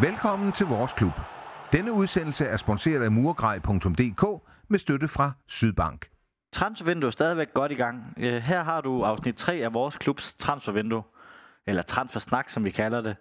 Velkommen 0.00 0.52
til 0.52 0.66
vores 0.66 0.92
klub. 0.92 1.12
Denne 1.72 1.92
udsendelse 1.92 2.44
er 2.44 2.56
sponsoreret 2.56 3.02
af 3.04 3.10
murgrej.dk 3.12 4.42
med 4.68 4.78
støtte 4.78 5.08
fra 5.08 5.32
Sydbank. 5.46 6.10
Transfervindue 6.52 7.06
er 7.08 7.10
stadigvæk 7.10 7.52
godt 7.54 7.72
i 7.72 7.74
gang. 7.74 8.14
Øh, 8.16 8.34
Her 8.34 8.62
har 8.62 8.80
du 8.80 9.02
afsnit 9.02 9.36
3 9.36 9.54
af 9.54 9.74
vores 9.74 9.96
klubs 9.96 10.34
transfervindue, 10.34 11.02
eller 11.66 11.82
transfersnak, 11.82 12.48
som 12.48 12.64
vi 12.64 12.70
kalder 12.70 13.00
det. 13.00 13.16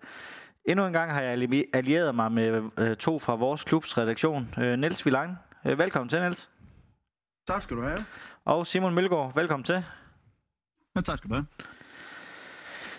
Endnu 0.65 0.85
en 0.85 0.93
gang 0.93 1.11
har 1.11 1.21
jeg 1.21 1.33
alli- 1.37 1.69
allieret 1.73 2.15
mig 2.15 2.31
med 2.31 2.69
øh, 2.79 2.95
to 2.95 3.19
fra 3.19 3.35
vores 3.35 3.63
klubs 3.63 3.97
redaktion. 3.97 4.53
Øh, 4.57 4.79
Niels 4.79 5.05
Vilang, 5.05 5.37
øh, 5.65 5.77
velkommen 5.77 6.09
til, 6.09 6.19
Niels. 6.21 6.49
Tak 7.47 7.61
skal 7.61 7.77
du 7.77 7.81
have. 7.83 8.05
Og 8.45 8.67
Simon 8.67 8.93
Mølgaard, 8.95 9.35
velkommen 9.35 9.63
til. 9.63 9.85
Ja, 10.95 11.01
tak 11.01 11.17
skal 11.17 11.29
du 11.29 11.35
have. 11.35 11.45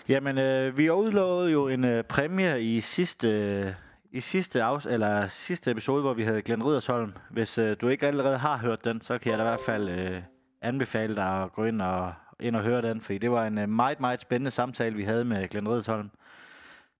Jamen, 0.09 0.37
øh, 0.37 0.77
vi 0.77 0.85
har 0.85 1.47
jo 1.51 1.67
en 1.67 1.83
øh, 1.83 2.03
præmie 2.03 2.61
i 2.61 2.81
sidste, 2.81 3.29
øh, 3.29 3.73
i 4.11 4.19
sidste, 4.19 4.63
afs- 4.63 4.93
eller 4.93 5.27
sidste 5.27 5.71
episode, 5.71 6.01
hvor 6.01 6.13
vi 6.13 6.23
havde 6.23 6.41
Glenn 6.41 6.63
Riddersholm. 6.63 7.13
Hvis 7.29 7.57
øh, 7.57 7.75
du 7.81 7.87
ikke 7.87 8.07
allerede 8.07 8.37
har 8.37 8.57
hørt 8.57 8.85
den, 8.85 9.01
så 9.01 9.17
kan 9.17 9.31
jeg 9.31 9.39
da 9.39 9.43
i 9.43 9.47
hvert 9.47 9.59
fald 9.65 9.89
øh, 9.89 10.21
anbefale 10.61 11.15
dig 11.15 11.43
at 11.43 11.53
gå 11.53 11.63
ind 11.65 11.81
og, 11.81 12.13
ind 12.39 12.55
og 12.55 12.61
høre 12.63 12.81
den, 12.81 13.01
fordi 13.01 13.17
det 13.17 13.31
var 13.31 13.45
en 13.47 13.57
øh, 13.57 13.69
meget, 13.69 13.99
meget 13.99 14.21
spændende 14.21 14.51
samtale, 14.51 14.95
vi 14.95 15.03
havde 15.03 15.25
med 15.25 15.47
Glenn 15.47 15.69
Riddersholm. 15.69 16.09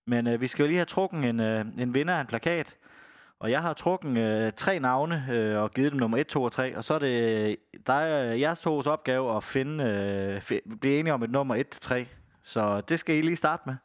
Men 0.07 0.27
øh, 0.27 0.41
vi 0.41 0.47
skal 0.47 0.63
jo 0.63 0.67
lige 0.67 0.77
have 0.77 0.85
trukken 0.85 1.23
en, 1.23 1.39
øh, 1.39 1.65
en 1.77 1.93
vinder 1.93 2.13
af 2.13 2.21
en 2.21 2.27
plakat, 2.27 2.75
og 3.39 3.51
jeg 3.51 3.61
har 3.61 3.73
trukket 3.73 4.17
øh, 4.17 4.51
tre 4.57 4.79
navne 4.79 5.25
øh, 5.31 5.57
og 5.61 5.71
givet 5.71 5.91
dem 5.91 5.99
nummer 5.99 6.17
1, 6.17 6.27
2 6.27 6.43
og 6.43 6.51
3, 6.51 6.77
og 6.77 6.83
så 6.83 6.93
er 6.93 6.99
det 6.99 7.47
øh, 7.49 7.55
dig, 7.87 8.27
øh, 8.31 8.41
jeres 8.41 8.61
tos 8.61 8.87
opgave 8.87 9.35
at 9.37 9.43
finde, 9.43 9.83
øh, 9.83 10.37
f- 10.37 10.77
blive 10.79 10.99
enige 10.99 11.13
om 11.13 11.23
et 11.23 11.31
nummer 11.31 11.55
1 11.55 11.67
til 11.67 11.81
3. 11.81 12.07
Så 12.47 12.81
det 12.81 12.99
skal 12.99 13.15
I 13.15 13.21
lige 13.21 13.35
starte 13.35 13.63
med. 13.65 13.75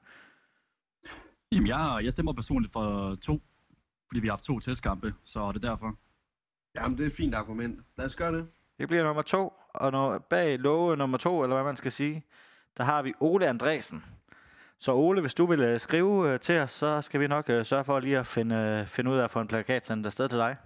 Jamen, 1.52 1.66
jeg, 1.66 2.00
jeg 2.02 2.12
stemmer 2.12 2.32
personligt 2.32 2.72
for 2.72 3.14
to, 3.14 3.42
fordi 4.08 4.20
vi 4.20 4.26
har 4.26 4.32
haft 4.32 4.44
to 4.44 4.60
testkampe, 4.60 5.14
så 5.24 5.40
er 5.40 5.52
det 5.52 5.62
derfor. 5.62 5.96
Jamen, 6.74 6.98
det 6.98 7.04
er 7.04 7.08
et 7.10 7.16
fint 7.16 7.34
argument. 7.34 7.80
Lad 7.96 8.06
os 8.06 8.16
gøre 8.16 8.32
det. 8.32 8.48
Det 8.78 8.88
bliver 8.88 9.04
nummer 9.04 9.22
2, 9.22 9.52
og 9.68 9.92
når, 9.92 10.18
bag 10.18 10.58
låge 10.58 10.96
nummer 10.96 11.18
2, 11.18 11.42
eller 11.42 11.56
hvad 11.56 11.64
man 11.64 11.76
skal 11.76 11.92
sige, 11.92 12.24
der 12.76 12.84
har 12.84 13.02
vi 13.02 13.12
Ole 13.20 13.48
Andresen. 13.48 14.04
Så 14.78 14.92
Ole, 14.92 15.20
hvis 15.20 15.34
du 15.34 15.46
vil 15.46 15.60
øh, 15.60 15.80
skrive 15.80 16.32
øh, 16.32 16.40
til 16.40 16.58
os, 16.58 16.70
så 16.70 17.00
skal 17.00 17.20
vi 17.20 17.26
nok 17.26 17.50
øh, 17.50 17.66
sørge 17.66 17.84
for 17.84 18.00
lige 18.00 18.18
at 18.18 18.26
finde, 18.26 18.84
finde 18.88 19.10
ud 19.10 19.16
af 19.16 19.24
at 19.24 19.30
få 19.30 19.40
en 19.40 19.48
plakat 19.48 19.86
sendt 19.86 20.06
afsted 20.06 20.28
til 20.28 20.38
dig. 20.38 20.56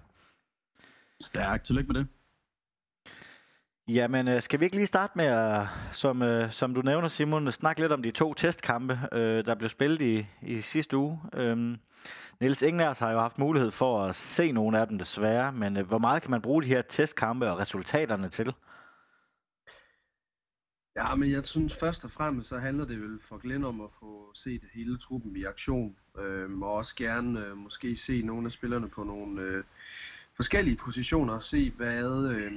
Stærkt. 1.20 1.64
Tillykke 1.64 1.92
med 1.92 2.00
det. 2.00 2.08
Jamen, 3.88 4.28
øh, 4.28 4.42
skal 4.42 4.60
vi 4.60 4.64
ikke 4.64 4.76
lige 4.76 4.86
starte 4.86 5.12
med, 5.16 5.24
at, 5.24 5.66
som, 5.92 6.22
øh, 6.22 6.52
som 6.52 6.74
du 6.74 6.82
nævner, 6.82 7.08
Simon, 7.08 7.52
snakke 7.52 7.80
lidt 7.80 7.92
om 7.92 8.02
de 8.02 8.10
to 8.10 8.34
testkampe, 8.34 8.98
der 9.12 9.54
blev 9.54 9.68
spillet 9.68 10.02
i, 10.02 10.26
i 10.42 10.60
sidste 10.60 10.96
uge. 10.96 11.20
Øhm, 11.32 11.76
Niels 12.40 12.62
Ingers 12.62 12.98
har 12.98 13.10
jo 13.10 13.20
haft 13.20 13.38
mulighed 13.38 13.70
for 13.70 14.04
at 14.04 14.16
se 14.16 14.52
nogle 14.52 14.78
af 14.80 14.86
dem 14.86 14.98
desværre, 14.98 15.52
men 15.52 15.84
hvor 15.84 15.98
meget 15.98 16.22
kan 16.22 16.30
man 16.30 16.42
bruge 16.42 16.62
de 16.62 16.68
her 16.68 16.82
testkampe 16.82 17.50
og 17.50 17.58
resultaterne 17.58 18.28
til? 18.28 18.54
Ja, 20.96 21.14
men 21.14 21.30
jeg 21.30 21.44
synes 21.44 21.76
først 21.76 22.04
og 22.04 22.10
fremmest, 22.10 22.48
så 22.48 22.58
handler 22.58 22.84
det 22.84 23.00
vel 23.00 23.20
for 23.28 23.38
Glenn 23.38 23.64
om 23.64 23.80
at 23.80 23.90
få 24.00 24.32
set 24.34 24.62
hele 24.74 24.98
truppen 24.98 25.36
i 25.36 25.44
aktion. 25.44 25.96
Øhm, 26.18 26.62
og 26.62 26.72
også 26.72 26.96
gerne 26.96 27.46
øh, 27.46 27.56
måske 27.56 27.96
se 27.96 28.22
nogle 28.22 28.46
af 28.46 28.52
spillerne 28.52 28.88
på 28.88 29.04
nogle 29.04 29.40
øh, 29.40 29.64
forskellige 30.36 30.76
positioner 30.76 31.34
og 31.34 31.42
se, 31.42 31.70
hvad, 31.70 32.28
øh, 32.30 32.52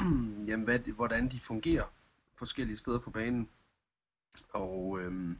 jamen, 0.48 0.64
hvad, 0.64 0.78
hvordan 0.78 1.28
de 1.28 1.40
fungerer 1.40 1.84
forskellige 2.36 2.76
steder 2.76 2.98
på 2.98 3.10
banen. 3.10 3.48
Og 4.52 5.00
øh, 5.00 5.36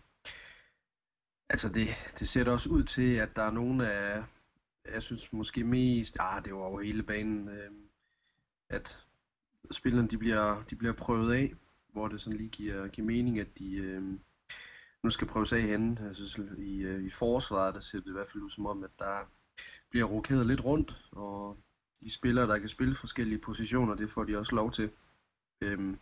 altså 1.48 1.68
det, 1.68 1.88
det 2.18 2.28
ser 2.28 2.50
også 2.50 2.68
ud 2.68 2.82
til, 2.82 3.14
at 3.14 3.36
der 3.36 3.42
er 3.42 3.50
nogle 3.50 3.92
af, 3.92 4.24
jeg 4.92 5.02
synes 5.02 5.32
måske 5.32 5.64
mest, 5.64 6.16
ah, 6.20 6.44
det 6.44 6.54
var 6.54 6.60
over 6.60 6.82
hele 6.82 7.02
banen, 7.02 7.48
øh, 7.48 7.70
at 8.68 8.98
spillerne 9.70 10.08
de 10.08 10.18
bliver, 10.18 10.62
de 10.70 10.76
bliver 10.76 10.92
prøvet 10.92 11.34
af, 11.34 11.54
hvor 11.92 12.08
det 12.08 12.20
sådan 12.20 12.36
lige 12.36 12.48
giver, 12.48 12.88
giver 12.88 13.06
mening, 13.06 13.38
at 13.38 13.58
de 13.58 13.74
øh, 13.74 14.02
nu 15.02 15.10
skal 15.10 15.28
prøves 15.28 15.52
af 15.52 15.62
henne. 15.62 16.06
Altså, 16.06 16.22
jeg 16.22 16.30
synes, 16.30 16.58
i, 16.58 16.76
øh, 16.78 17.04
i 17.04 17.10
forsvaret, 17.10 17.74
der 17.74 17.80
ser 17.80 17.98
det 17.98 18.08
i 18.08 18.12
hvert 18.12 18.28
fald 18.28 18.42
ud 18.42 18.50
som 18.50 18.66
om, 18.66 18.84
at 18.84 18.90
der 18.98 19.30
bliver 19.90 20.06
rokeret 20.06 20.46
lidt 20.46 20.64
rundt, 20.64 21.08
og 21.12 21.58
de 22.04 22.10
spillere, 22.10 22.46
der 22.46 22.58
kan 22.58 22.68
spille 22.68 22.94
forskellige 22.94 23.38
positioner, 23.38 23.94
det 23.94 24.10
får 24.10 24.24
de 24.24 24.38
også 24.38 24.54
lov 24.54 24.72
til. 24.72 24.90
Øhm, 25.60 25.98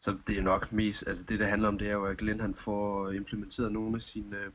så 0.00 0.18
det 0.26 0.38
er 0.38 0.42
nok 0.42 0.72
mest, 0.72 1.06
altså 1.06 1.24
det 1.24 1.40
der 1.40 1.46
handler 1.46 1.68
om, 1.68 1.78
det 1.78 1.88
er 1.88 1.92
jo, 1.92 2.04
at 2.06 2.18
Glenn 2.18 2.40
han 2.40 2.54
får 2.54 3.08
øh, 3.08 3.16
implementeret 3.16 3.72
nogle 3.72 3.96
af 3.96 4.02
sine 4.02 4.36
øh, 4.38 4.50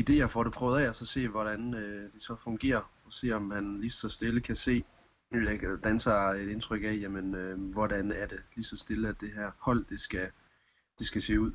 idéer, 0.00 0.26
får 0.26 0.44
det 0.44 0.52
prøvet 0.52 0.80
af, 0.80 0.88
og 0.88 0.94
så 0.94 1.06
se, 1.06 1.28
hvordan 1.28 1.74
øh, 1.74 2.12
det 2.12 2.22
så 2.22 2.36
fungerer, 2.36 2.92
og 3.04 3.12
se, 3.12 3.32
om 3.32 3.50
han 3.50 3.80
lige 3.80 3.90
så 3.90 4.08
stille 4.08 4.40
kan 4.40 4.56
se, 4.56 4.84
eller 5.32 5.76
danser 5.76 6.14
et 6.14 6.48
indtryk 6.48 6.82
af, 6.82 6.98
jamen, 7.00 7.34
øh, 7.34 7.72
hvordan 7.72 8.12
er 8.12 8.26
det 8.26 8.42
lige 8.54 8.64
så 8.64 8.76
stille, 8.76 9.08
at 9.08 9.20
det 9.20 9.32
her 9.32 9.50
hold, 9.58 9.84
det 9.84 10.00
skal, 10.00 10.30
det 10.98 11.06
skal 11.06 11.22
se 11.22 11.40
ud. 11.40 11.52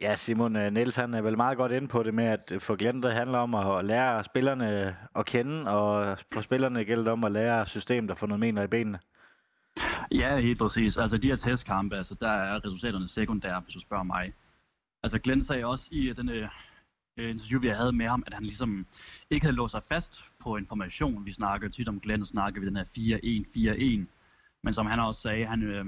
Ja, 0.00 0.16
Simon 0.16 0.56
øh, 0.56 0.72
Niels 0.72 0.96
han 0.96 1.14
er 1.14 1.22
vel 1.22 1.36
meget 1.36 1.56
godt 1.56 1.72
inde 1.72 1.88
på 1.88 2.02
det 2.02 2.14
med, 2.14 2.24
at 2.24 2.52
øh, 2.52 2.60
for 2.60 2.76
Glenn 2.76 3.02
det 3.02 3.12
handler 3.12 3.38
om 3.38 3.54
at 3.54 3.84
lære 3.84 4.24
spillerne 4.24 4.86
øh, 4.86 4.92
at 5.14 5.26
kende, 5.26 5.70
og 5.70 6.18
for 6.32 6.40
spillerne 6.40 6.84
gælder 6.84 7.04
det 7.04 7.12
om 7.12 7.24
at 7.24 7.32
lære 7.32 7.66
systemet 7.66 8.10
at 8.10 8.18
få 8.18 8.26
noget 8.26 8.40
mener 8.40 8.62
i 8.62 8.66
benene. 8.66 8.98
Ja, 10.12 10.40
helt 10.40 10.58
præcis. 10.58 10.96
Altså, 10.96 11.16
de 11.16 11.28
her 11.28 11.36
testkampe, 11.36 11.96
altså, 11.96 12.14
der 12.14 12.28
er 12.28 12.64
resultaterne 12.64 13.08
sekundære, 13.08 13.60
hvis 13.60 13.74
du 13.74 13.80
spørger 13.80 14.04
mig. 14.04 14.32
Altså, 15.02 15.18
Glenn 15.18 15.40
sagde 15.40 15.64
også 15.64 15.88
i 15.92 16.12
den 16.12 16.28
øh, 16.28 16.48
interview, 17.16 17.60
vi 17.60 17.68
havde 17.68 17.92
med 17.92 18.08
ham, 18.08 18.22
at 18.26 18.34
han 18.34 18.42
ligesom 18.42 18.86
ikke 19.30 19.46
havde 19.46 19.56
låst 19.56 19.70
sig 19.70 19.82
fast 19.88 20.24
på 20.40 20.56
information. 20.56 21.26
Vi 21.26 21.32
snakker 21.32 21.68
tit 21.68 21.88
om 21.88 22.00
Glenn, 22.00 22.24
snakker 22.24 22.60
vi 22.60 22.66
den 22.66 22.76
her 22.76 22.84
4-1-4-1. 24.04 24.06
Men 24.62 24.72
som 24.72 24.86
han 24.86 25.00
også 25.00 25.20
sagde, 25.20 25.46
han, 25.46 25.62
øh, 25.62 25.84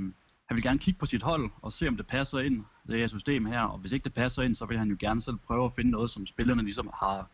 han 0.47 0.54
vil 0.54 0.62
gerne 0.62 0.78
kigge 0.78 0.98
på 0.98 1.06
sit 1.06 1.22
hold 1.22 1.50
og 1.62 1.72
se, 1.72 1.88
om 1.88 1.97
det 1.97 2.06
passer 2.06 2.38
ind, 2.38 2.65
det 2.91 3.01
her 3.01 3.06
system 3.06 3.47
her. 3.47 3.61
Og 3.61 3.78
hvis 3.78 3.93
ikke 3.93 4.05
det 4.05 4.15
passer 4.15 4.43
ind, 4.43 4.55
så 4.55 4.67
vil 4.67 4.78
han 4.78 4.89
jo 4.89 4.97
gerne 5.01 5.21
selv 5.21 5.37
prøve 5.37 5.65
at 5.65 5.73
finde 5.75 5.91
noget, 5.91 6.11
som 6.11 6.27
spillerne 6.27 6.62
ligesom 6.62 6.91
har 7.03 7.28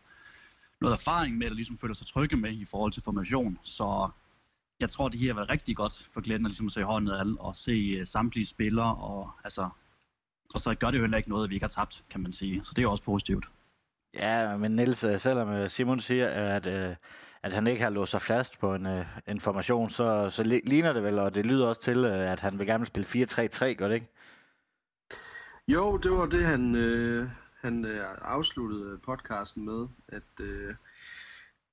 noget 0.81 0.93
erfaring 0.93 1.37
med, 1.37 1.45
eller 1.45 1.55
ligesom 1.55 1.77
føler 1.77 1.93
sig 1.93 2.07
trygge 2.07 2.37
med 2.37 2.51
i 2.51 2.65
forhold 2.65 2.91
til 2.91 3.03
formation. 3.03 3.59
Så 3.63 4.09
jeg 4.79 4.89
tror, 4.89 5.09
det 5.09 5.19
her 5.19 5.27
har 5.27 5.35
været 5.35 5.49
rigtig 5.49 5.75
godt 5.75 6.09
for 6.13 6.21
Glenn 6.21 6.45
at 6.45 6.49
ligesom 6.49 6.69
se 6.69 6.83
hånden 6.83 7.11
af 7.11 7.19
alle 7.19 7.41
og 7.41 7.55
se 7.55 7.97
øh, 7.99 8.07
samtlige 8.07 8.45
spillere. 8.45 8.95
Og, 8.95 9.31
altså, 9.43 9.69
og 10.53 10.61
så 10.61 10.75
gør 10.75 10.91
det 10.91 10.97
jo 10.97 11.03
heller 11.03 11.17
ikke 11.17 11.29
noget, 11.29 11.43
at 11.43 11.49
vi 11.49 11.55
ikke 11.55 11.63
har 11.63 11.69
tabt, 11.69 12.03
kan 12.09 12.21
man 12.21 12.33
sige. 12.33 12.61
Så 12.63 12.73
det 12.75 12.83
er 12.83 12.87
også 12.87 13.03
positivt. 13.03 13.45
Ja, 14.13 14.57
men 14.57 14.75
Niels, 14.75 15.03
øh, 15.03 15.19
selvom 15.19 15.49
øh, 15.49 15.69
Simon 15.69 15.99
siger, 15.99 16.27
at, 16.29 16.67
at 17.43 17.53
han 17.53 17.67
ikke 17.67 17.83
har 17.83 17.89
låst 17.89 18.11
sig 18.11 18.21
fast 18.21 18.59
på 18.59 18.75
en 18.75 18.87
information, 19.27 19.89
så, 19.89 20.29
så 20.29 20.43
ligner 20.43 20.93
det 20.93 21.03
vel, 21.03 21.19
og 21.19 21.35
det 21.35 21.45
lyder 21.45 21.67
også 21.67 21.81
til, 21.81 22.05
at 22.05 22.39
han 22.39 22.59
vil 22.59 22.67
gerne 22.67 22.85
spille 22.85 23.25
4-3-3, 23.25 23.73
gør 23.73 23.87
det 23.87 23.95
ikke? 23.95 24.07
Jo, 25.69 25.97
det 25.97 26.11
var 26.11 26.25
det, 26.25 26.45
han, 26.45 26.75
øh, 26.75 27.29
han 27.61 27.85
øh, 27.85 28.05
afsluttede 28.21 28.97
podcasten 28.97 29.65
med, 29.65 29.87
at, 30.07 30.39
øh, 30.41 30.75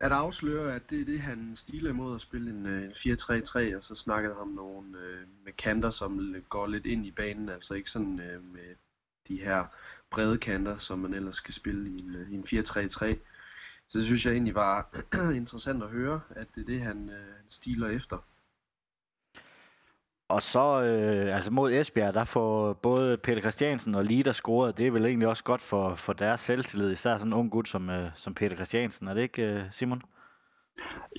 at 0.00 0.12
afsløre, 0.12 0.75
at 0.75 0.91
det 0.91 1.00
er 1.00 1.05
det, 1.05 1.21
han 1.21 1.53
stiler 1.56 1.91
imod 1.91 2.15
at 2.15 2.21
spille 2.21 2.50
en 2.50 2.66
øh, 2.66 2.91
4-3-3, 2.91 3.77
og 3.77 3.84
så 3.84 3.94
snakkede 3.94 4.34
han 4.34 4.43
om 4.43 4.49
nogle 4.49 4.99
øh, 4.99 5.28
med 5.44 5.53
kanter, 5.53 5.91
som 5.91 6.34
går 6.49 6.66
lidt 6.66 6.87
ind 6.87 7.06
i 7.06 7.10
banen, 7.10 7.49
altså 7.49 7.75
ikke 7.75 7.91
sådan 7.91 8.21
øh, 8.21 8.44
med 8.53 8.75
de 9.28 9.37
her 9.37 9.65
brede 10.10 10.38
kanter, 10.38 10.78
som 10.78 10.99
man 10.99 11.15
ellers 11.15 11.37
skal 11.37 11.54
spille 11.54 11.91
i 11.91 12.00
en, 12.00 12.15
øh, 12.15 12.31
i 12.31 12.34
en 12.34 12.44
4-3-3. 12.44 13.16
Så 13.88 13.99
det 13.99 14.04
synes 14.04 14.27
jeg 14.27 14.33
egentlig 14.33 14.54
var 14.54 15.04
interessant 15.42 15.83
at 15.83 15.91
høre, 15.91 16.21
at 16.30 16.47
det 16.54 16.60
er 16.60 16.66
det, 16.66 16.80
han, 16.80 17.10
øh, 17.10 17.34
han 17.36 17.48
stiler 17.48 17.89
efter. 17.89 18.18
Og 20.28 20.42
så, 20.42 20.82
øh, 20.82 21.36
altså 21.36 21.50
mod 21.50 21.72
Esbjerg, 21.72 22.15
der 22.15 22.24
får 22.24 22.72
både 22.72 23.16
Peter 23.16 23.41
Christiansen 23.41 23.94
og 23.94 24.04
Lida 24.04 24.32
scoret. 24.32 24.78
Det 24.78 24.86
er 24.86 24.91
vel 24.91 25.06
egentlig 25.06 25.28
også 25.28 25.44
godt 25.44 25.62
for, 25.62 25.94
for 25.94 26.12
deres 26.12 26.41
selvtillid, 26.41 26.92
især 26.92 27.16
sådan 27.16 27.28
en 27.28 27.32
ung 27.32 27.50
gut 27.50 27.68
som, 27.68 27.91
øh, 27.91 28.10
som 28.15 28.34
Peter 28.34 28.56
Christiansen. 28.56 29.09
Er 29.09 29.15
det 29.15 29.22
ikke, 29.22 29.42
øh, 29.42 29.62
Simon? 29.71 30.03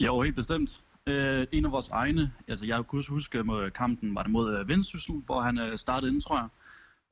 Jo, 0.02 0.22
helt 0.22 0.36
bestemt. 0.36 0.82
Øh, 1.08 1.48
en 1.52 1.66
af 1.66 1.72
vores 1.72 1.90
egne, 1.90 2.34
altså 2.48 2.66
jeg 2.66 2.84
kunne 2.84 3.04
huske 3.10 3.44
mod 3.44 3.72
kampen, 3.72 4.16
var 4.16 4.24
det 4.24 4.32
mod 4.32 4.58
øh, 4.58 4.68
Vendsyssel, 4.68 5.16
hvor 5.26 5.42
han 5.42 5.58
øh, 5.58 5.78
startede 5.78 6.10
inden, 6.10 6.22
tror 6.22 6.38
jeg. 6.38 6.48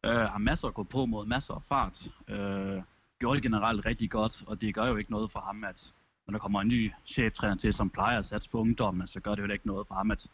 Øh, 0.06 0.22
har 0.22 0.38
masser 0.38 0.68
at 0.68 0.74
gå 0.74 0.84
på 0.84 1.06
mod, 1.06 1.26
masser 1.26 1.54
af 1.54 1.64
fart. 1.64 2.08
Øh, 2.28 2.82
gjorde 3.20 3.36
det 3.36 3.44
generelt 3.44 3.86
rigtig 3.86 4.12
godt, 4.12 4.44
og 4.48 4.62
det 4.62 4.76
gør 4.76 4.86
jo 4.86 4.96
ikke 4.96 5.12
noget 5.12 5.32
for 5.32 5.40
ham, 5.40 5.64
at 5.64 5.94
når 6.28 6.32
der 6.32 6.40
kommer 6.40 6.62
en 6.62 6.68
ny 6.68 6.92
cheftræner 7.06 7.56
til, 7.56 7.74
som 7.74 7.90
plejer 7.90 8.20
at 8.20 8.26
satse 8.26 8.50
på 8.50 8.60
ungdommen, 8.60 9.08
så 9.08 9.20
gør 9.20 9.36
det 9.36 9.44
jo 9.44 9.52
ikke 9.52 9.68
noget 9.68 9.88
for 9.88 9.96
ham, 9.96 10.12
at 10.12 10.28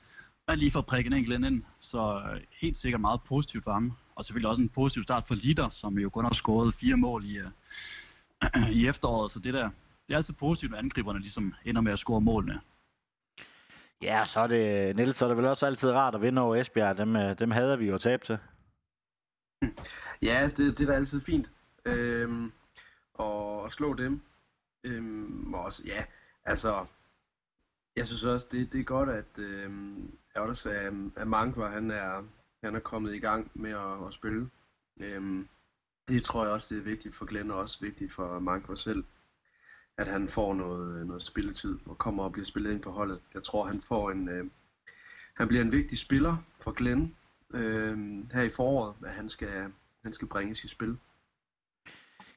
man 0.50 0.60
lige 0.60 0.72
får 0.72 0.82
prikket 0.82 1.14
en 1.14 1.18
enkelt 1.18 1.46
ind. 1.46 1.64
Så 1.80 2.22
øh, 2.34 2.42
helt 2.52 2.78
sikkert 2.78 3.02
meget 3.02 3.22
positivt 3.24 3.64
for 3.64 3.72
ham. 3.72 3.94
Og 4.16 4.26
selvfølgelig 4.26 4.50
også 4.50 4.62
en 4.62 4.70
positiv 4.70 5.04
start 5.04 5.28
for 5.28 5.36
Lider, 5.36 5.70
som 5.70 6.00
jo 6.00 6.10
kun 6.10 6.26
har 6.26 6.34
scoret 6.34 6.74
fire 6.74 6.98
mål 6.98 7.26
i, 7.26 7.38
øh, 7.38 8.72
i 8.80 8.88
efteråret. 8.88 9.32
Så 9.32 9.40
det 9.40 9.54
der, 9.54 9.70
det 10.08 10.14
er 10.14 10.18
altid 10.18 10.34
positivt, 10.34 10.72
når 10.72 10.78
angriberne 10.78 11.20
ligesom 11.20 11.54
ender 11.66 11.82
med 11.82 11.92
at 11.92 12.00
score 12.00 12.22
målene. 12.22 12.62
Ja, 14.02 14.24
så 14.26 14.40
er 14.40 14.48
det, 14.48 14.96
Niels, 14.96 15.16
så 15.16 15.26
er 15.26 15.30
det 15.30 15.38
vel 15.38 15.46
også 15.46 15.66
altid 15.66 15.92
rart 15.92 16.16
at 16.16 16.22
vinde 16.22 16.42
over 16.42 16.56
Esbjerg. 16.56 16.98
Dem, 16.98 17.16
øh, 17.16 17.40
dem 17.40 17.52
hader 17.52 17.76
vi 17.76 17.88
jo 17.88 17.96
at 17.96 18.02
tabe 18.02 18.26
til. 18.26 18.38
Ja, 20.22 20.50
det, 20.58 20.78
det 20.78 20.82
er 20.82 20.86
da 20.86 20.94
altid 20.94 21.22
fint. 21.22 21.52
Øhm, 21.86 22.52
og 23.14 23.66
at 23.66 23.72
slå 23.72 23.94
dem. 23.94 24.22
Øhm, 24.84 25.54
også, 25.54 25.84
ja, 25.86 26.04
altså, 26.46 26.86
jeg 27.96 28.08
synes 28.08 28.24
også, 28.24 28.48
det, 28.52 28.74
det 28.74 28.80
er 28.80 28.84
godt, 28.84 29.10
at 29.10 29.40
øhm, 29.40 30.12
også, 30.40 30.70
øh, 30.70 30.86
at, 30.86 30.94
at 31.16 31.28
Mankwa, 31.28 31.68
han 31.68 31.92
er, 31.92 32.24
han 32.64 32.76
er 32.76 32.80
kommet 32.80 33.16
i 33.16 33.20
gang 33.20 33.52
med 33.54 33.72
at, 33.72 34.08
at 34.08 34.14
spille. 34.14 34.50
Øhm, 35.00 35.48
det 36.08 36.24
tror 36.24 36.44
jeg 36.44 36.54
også, 36.54 36.76
det 36.76 36.82
er 36.82 36.86
vigtigt 36.86 37.16
for 37.16 37.26
Glenn, 37.26 37.52
og 37.52 37.58
også 37.58 37.78
vigtigt 37.82 38.14
for 38.14 38.40
Mankwa 38.40 38.76
selv, 38.76 39.04
at 39.98 40.08
han 40.08 40.30
får 40.30 40.54
noget, 40.54 41.08
noget 41.08 41.22
spilletid 41.22 41.80
og 41.86 41.98
kommer 41.98 42.24
og 42.24 42.32
bliver 42.32 42.46
spillet 42.46 42.72
ind 42.72 42.82
på 42.82 42.92
holdet. 42.92 43.22
Jeg 43.34 43.44
tror, 43.44 43.66
han 43.66 43.82
får 43.82 44.12
en, 44.12 44.30
øh, 44.30 44.46
han 45.38 45.48
bliver 45.48 45.64
en 45.64 45.72
vigtig 45.72 45.98
spiller 45.98 46.38
for 46.62 46.72
Glenn 46.72 47.16
øh, 47.54 47.98
her 48.34 48.42
i 48.42 48.50
foråret, 48.50 48.96
at 49.06 49.14
han 49.14 49.30
skal, 49.30 49.72
han 50.04 50.14
skal 50.14 50.28
bringes 50.28 50.64
i 50.64 50.68
spil. 50.68 50.98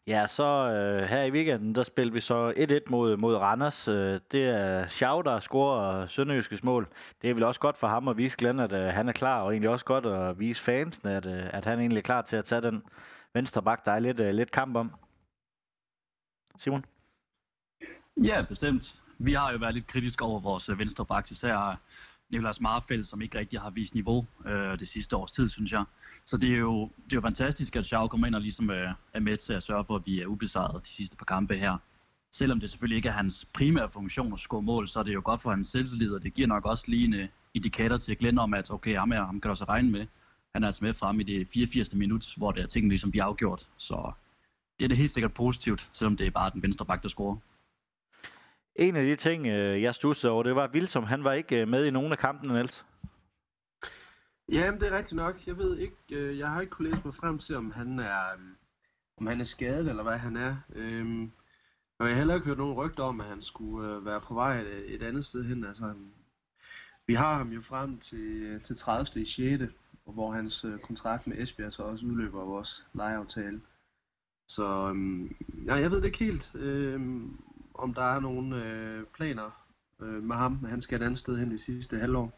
Ja, 0.07 0.27
så 0.27 0.45
øh, 0.45 1.09
her 1.09 1.23
i 1.23 1.31
weekenden, 1.31 1.75
der 1.75 1.83
spillede 1.83 2.15
vi 2.15 2.21
så 2.21 2.53
1-1 2.87 2.91
mod, 2.91 3.17
mod 3.17 3.37
Randers. 3.37 3.89
Øh, 3.89 4.21
det 4.33 4.49
er 4.49 4.87
Schau, 4.87 5.21
der 5.21 5.41
scorer 5.41 6.07
Sønderjyskes 6.07 6.63
mål. 6.63 6.89
Det 7.23 7.31
er 7.31 7.35
vel 7.35 7.43
også 7.43 7.61
godt 7.61 7.79
for 7.79 7.87
ham 7.89 8.09
at 8.09 8.17
vise 8.17 8.37
Glenn, 8.39 8.61
at 8.61 8.73
øh, 8.73 8.85
han 8.85 9.09
er 9.09 9.13
klar, 9.13 9.43
og 9.43 9.53
egentlig 9.53 9.71
også 9.71 9.85
godt 9.85 10.07
at 10.07 10.39
vise 10.39 10.63
fansene, 10.63 11.13
at, 11.13 11.27
øh, 11.27 11.51
at 11.53 11.65
han 11.65 11.79
egentlig 11.79 11.99
er 11.99 12.03
klar 12.03 12.23
til 12.23 12.37
at 12.37 12.45
tage 12.45 12.63
den 12.63 12.83
venstre 13.35 13.63
bak, 13.63 13.87
der 13.87 13.93
er 13.93 13.99
lidt, 13.99 14.21
øh, 14.21 14.35
lidt 14.35 14.51
kamp 14.51 14.77
om. 14.77 14.93
Simon? 16.59 16.85
Ja, 18.25 18.45
bestemt. 18.49 19.01
Vi 19.19 19.33
har 19.33 19.53
jo 19.53 19.59
været 19.59 19.75
lidt 19.75 19.87
kritiske 19.87 20.25
over 20.25 20.41
vores 20.41 20.69
øh, 20.69 20.79
venstre 20.79 21.07
bak, 21.07 21.31
især 21.31 21.81
Nicolas 22.33 22.61
Marfeldt, 22.61 23.07
som 23.07 23.23
ikke 23.23 23.39
rigtig 23.39 23.61
har 23.61 23.71
vist 23.71 23.95
niveau 23.95 24.27
øh, 24.47 24.79
det 24.79 24.89
sidste 24.89 25.17
års 25.17 25.33
tid, 25.33 25.49
synes 25.49 25.73
jeg. 25.73 25.85
Så 26.25 26.37
det 26.37 26.53
er 26.53 26.59
jo, 26.59 26.91
det 27.05 27.13
er 27.13 27.17
jo 27.17 27.21
fantastisk, 27.21 27.77
at 27.77 27.87
Schau 27.87 28.09
kommer 28.09 28.27
ind 28.27 28.35
og 28.35 28.41
ligesom 28.41 28.71
øh, 28.71 28.89
er 29.13 29.21
med 29.21 29.37
til 29.37 29.53
at 29.53 29.63
sørge 29.63 29.85
for, 29.85 29.97
at 29.97 30.03
vi 30.07 30.21
er 30.21 30.27
ubesejret 30.27 30.87
de 30.87 30.89
sidste 30.89 31.17
par 31.17 31.25
kampe 31.25 31.55
her. 31.55 31.79
Selvom 32.33 32.61
det 32.61 32.71
selvfølgelig 32.71 32.97
ikke 32.97 33.09
er 33.09 33.13
hans 33.13 33.47
primære 33.53 33.91
funktion 33.91 34.33
at 34.33 34.41
score 34.41 34.63
mål, 34.63 34.89
så 34.89 34.99
er 34.99 35.03
det 35.03 35.15
jo 35.15 35.21
godt 35.25 35.43
for 35.43 35.51
hans 35.51 35.67
selvtillid, 35.67 36.13
og 36.13 36.23
det 36.23 36.35
giver 36.35 36.49
nok 36.49 36.67
også 36.67 36.85
lige 36.89 37.05
en 37.05 37.15
uh, 37.15 37.29
indikator 37.55 37.97
til 37.97 38.19
Glenn 38.19 38.39
om, 38.39 38.55
at 38.55 38.71
okay, 38.71 38.97
ham, 38.97 39.13
er, 39.13 39.25
ham 39.25 39.41
kan 39.41 39.49
du 39.49 39.51
også 39.51 39.65
regne 39.65 39.91
med. 39.91 40.07
Han 40.55 40.63
er 40.63 40.67
altså 40.67 40.85
med 40.85 40.95
frem 40.95 41.21
i 41.21 41.23
det 41.23 41.49
84. 41.49 41.95
minut, 41.95 42.35
hvor 42.37 42.53
det 42.53 42.63
er 42.63 42.67
tingene 42.67 42.91
ligesom 42.91 43.11
bliver 43.11 43.25
afgjort. 43.25 43.69
Så 43.77 44.13
det 44.79 44.85
er 44.85 44.89
det 44.89 44.97
helt 44.97 45.11
sikkert 45.11 45.35
positivt, 45.35 45.91
selvom 45.93 46.17
det 46.17 46.27
er 46.27 46.31
bare 46.31 46.51
den 46.51 46.63
venstre 46.63 46.87
bak, 46.87 47.03
der 47.03 47.09
scorer. 47.09 47.37
En 48.77 48.97
af 48.97 49.05
de 49.05 49.17
ting, 49.17 49.47
øh, 49.47 49.83
jeg 49.83 49.95
stussede 49.95 50.33
over, 50.33 50.43
det 50.43 50.55
var, 50.55 50.65
at 50.65 50.73
Vilsom, 50.73 51.05
han 51.05 51.25
var 51.25 51.33
ikke 51.33 51.61
øh, 51.61 51.69
med 51.69 51.85
i 51.85 51.91
nogen 51.91 52.13
af 52.13 52.19
kampene, 52.19 52.53
Niels. 52.53 52.87
Jamen, 54.49 54.81
det 54.81 54.93
er 54.93 54.97
rigtigt 54.97 55.17
nok. 55.17 55.47
Jeg 55.47 55.59
ved 55.59 55.79
ikke, 55.79 55.97
øh, 56.13 56.39
jeg 56.39 56.49
har 56.49 56.61
ikke 56.61 56.71
kunnet 56.71 56.93
læse 56.93 57.05
mig 57.05 57.15
frem 57.15 57.39
til, 57.39 57.57
om 57.57 57.71
han 57.71 57.99
er, 57.99 58.21
om 59.17 59.27
han 59.27 59.41
er 59.41 59.45
skadet, 59.45 59.89
eller 59.89 60.03
hvad 60.03 60.19
han 60.19 60.37
er. 60.37 60.57
Øhm, 60.75 61.33
og 61.99 62.07
jeg 62.07 62.15
har 62.15 62.19
heller 62.19 62.35
ikke 62.35 62.47
hørt 62.47 62.59
nogen 62.59 62.75
rygter 62.75 63.03
om, 63.03 63.21
at 63.21 63.27
han 63.27 63.41
skulle 63.41 64.05
være 64.05 64.21
på 64.21 64.35
vej 64.35 64.61
et, 64.61 64.95
et 64.95 65.03
andet 65.03 65.25
sted 65.25 65.45
hen. 65.45 65.65
Altså, 65.65 65.95
vi 67.07 67.15
har 67.15 67.35
ham 67.35 67.53
jo 67.53 67.61
frem 67.61 67.99
til, 67.99 68.61
til 68.65 68.77
30. 68.77 69.23
i 69.23 69.25
6., 69.59 69.73
hvor 70.05 70.33
hans 70.33 70.67
kontrakt 70.83 71.27
med 71.27 71.39
Esbjerg 71.39 71.73
så 71.73 71.83
også 71.83 72.07
udløber 72.07 72.45
vores 72.45 72.87
lejeaftale. 72.95 73.61
Så 74.49 74.89
øhm, 74.89 75.37
ja, 75.67 75.75
jeg 75.75 75.91
ved 75.91 75.99
det 75.99 76.05
ikke 76.05 76.25
helt. 76.25 76.55
Øhm, 76.55 77.39
om 77.75 77.95
der 77.95 78.15
er 78.15 78.21
nogle 78.21 78.57
øh, 78.65 79.05
planer 79.15 79.51
øh, 80.03 80.23
med 80.23 80.37
ham, 80.37 80.65
han 80.65 80.83
skal 80.83 81.01
et 81.01 81.05
andet 81.05 81.19
sted 81.19 81.39
hen 81.39 81.53
i 81.53 81.59
sidste 81.59 81.99
halvår. 81.99 82.33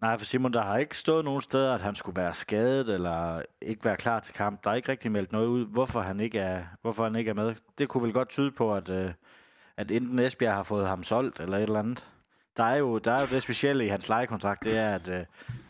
Nej, 0.00 0.18
for 0.18 0.24
Simon, 0.24 0.52
der 0.52 0.62
har 0.62 0.78
ikke 0.78 0.96
stået 0.96 1.24
nogen 1.24 1.40
steder, 1.40 1.74
at 1.74 1.80
han 1.80 1.94
skulle 1.94 2.20
være 2.20 2.34
skadet 2.34 2.88
eller 2.88 3.42
ikke 3.60 3.84
være 3.84 3.96
klar 3.96 4.20
til 4.20 4.34
kamp. 4.34 4.64
Der 4.64 4.70
er 4.70 4.74
ikke 4.74 4.88
rigtig 4.88 5.12
meldt 5.12 5.32
noget 5.32 5.46
ud, 5.46 5.66
hvorfor 5.66 6.00
han 6.00 6.20
ikke 6.20 6.38
er, 6.38 6.64
hvorfor 6.82 7.04
han 7.04 7.16
ikke 7.16 7.28
er 7.28 7.34
med. 7.34 7.54
Det 7.78 7.88
kunne 7.88 8.02
vel 8.02 8.12
godt 8.12 8.28
tyde 8.28 8.50
på, 8.50 8.74
at, 8.74 8.88
øh, 8.88 9.12
at 9.76 9.90
enten 9.90 10.18
Esbjerg 10.18 10.54
har 10.54 10.62
fået 10.62 10.88
ham 10.88 11.02
solgt 11.02 11.40
eller 11.40 11.56
et 11.56 11.62
eller 11.62 11.78
andet. 11.78 12.08
Der 12.56 12.64
er 12.64 12.76
jo, 12.76 12.98
der 12.98 13.12
er 13.12 13.20
jo 13.20 13.26
det 13.26 13.42
specielle 13.42 13.84
i 13.84 13.88
hans 13.88 14.08
lejekontrakt, 14.08 14.64
det 14.64 14.76
er, 14.76 14.94
at, 14.94 15.08
øh, 15.08 15.24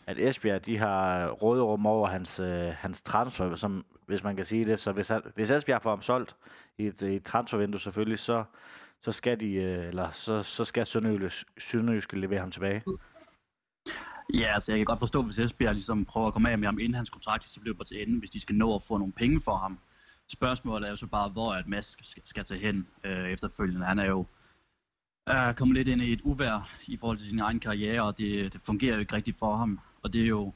at 0.07 0.19
Esbjerg 0.19 0.65
de 0.65 0.77
har 0.77 1.27
råderum 1.27 1.85
over 1.85 2.07
hans, 2.07 2.39
øh, 2.39 2.73
hans 2.77 3.01
transfer, 3.01 3.55
som, 3.55 3.85
hvis 4.13 4.23
man 4.23 4.35
kan 4.35 4.45
sige 4.45 4.65
det. 4.65 4.79
Så 4.79 4.91
hvis, 4.91 5.07
han, 5.07 5.21
hvis 5.35 5.49
Esbjerg 5.49 5.81
får 5.81 5.89
ham 5.89 6.01
solgt, 6.01 6.35
i 6.77 6.85
et, 6.85 7.01
et 7.01 7.23
transfervindue 7.23 7.79
selvfølgelig, 7.79 8.19
så, 8.19 8.43
så 9.01 9.11
skal 9.11 9.39
de, 9.39 9.53
øh, 9.53 9.87
eller 9.87 10.11
så, 10.11 10.43
så 10.43 10.65
skal 10.65 10.85
Sønderjyske, 10.85 11.51
Sønderjyske 11.57 12.19
levere 12.19 12.39
ham 12.39 12.51
tilbage. 12.51 12.83
Ja, 14.33 14.53
altså 14.53 14.71
jeg 14.71 14.79
kan 14.79 14.85
godt 14.85 14.99
forstå, 14.99 15.21
hvis 15.21 15.39
Esbjerg 15.39 15.73
ligesom 15.73 16.05
prøver 16.05 16.27
at 16.27 16.33
komme 16.33 16.49
af 16.49 16.57
med 16.57 16.67
ham, 16.67 16.79
inden 16.79 16.95
hans 16.95 17.09
kontrakt 17.09 17.43
så 17.43 17.59
løber 17.63 17.83
til 17.83 18.01
enden, 18.01 18.19
hvis 18.19 18.29
de 18.29 18.39
skal 18.39 18.55
nå 18.55 18.75
at 18.75 18.83
få 18.83 18.97
nogle 18.97 19.13
penge 19.13 19.41
for 19.41 19.55
ham. 19.55 19.79
Spørgsmålet 20.31 20.87
er 20.87 20.91
jo 20.91 20.95
så 20.95 21.07
bare, 21.07 21.29
hvor 21.29 21.53
at 21.53 21.67
Mads 21.67 21.97
skal 22.29 22.45
tage 22.45 22.59
hen 22.59 22.87
øh, 23.03 23.29
efterfølgende. 23.29 23.85
Han 23.85 23.99
er 23.99 24.05
jo 24.05 24.25
øh, 25.29 25.53
kommet 25.55 25.75
lidt 25.75 25.87
ind 25.87 26.01
i 26.01 26.13
et 26.13 26.21
uvær 26.23 26.69
i 26.87 26.97
forhold 26.97 27.17
til 27.17 27.27
sin 27.27 27.39
egen 27.39 27.59
karriere, 27.59 28.01
og 28.01 28.17
det, 28.17 28.53
det 28.53 28.61
fungerer 28.63 28.93
jo 28.93 28.99
ikke 28.99 29.15
rigtigt 29.15 29.39
for 29.39 29.55
ham. 29.55 29.79
Og 30.03 30.13
det 30.13 30.21
er 30.21 30.27
jo 30.27 30.53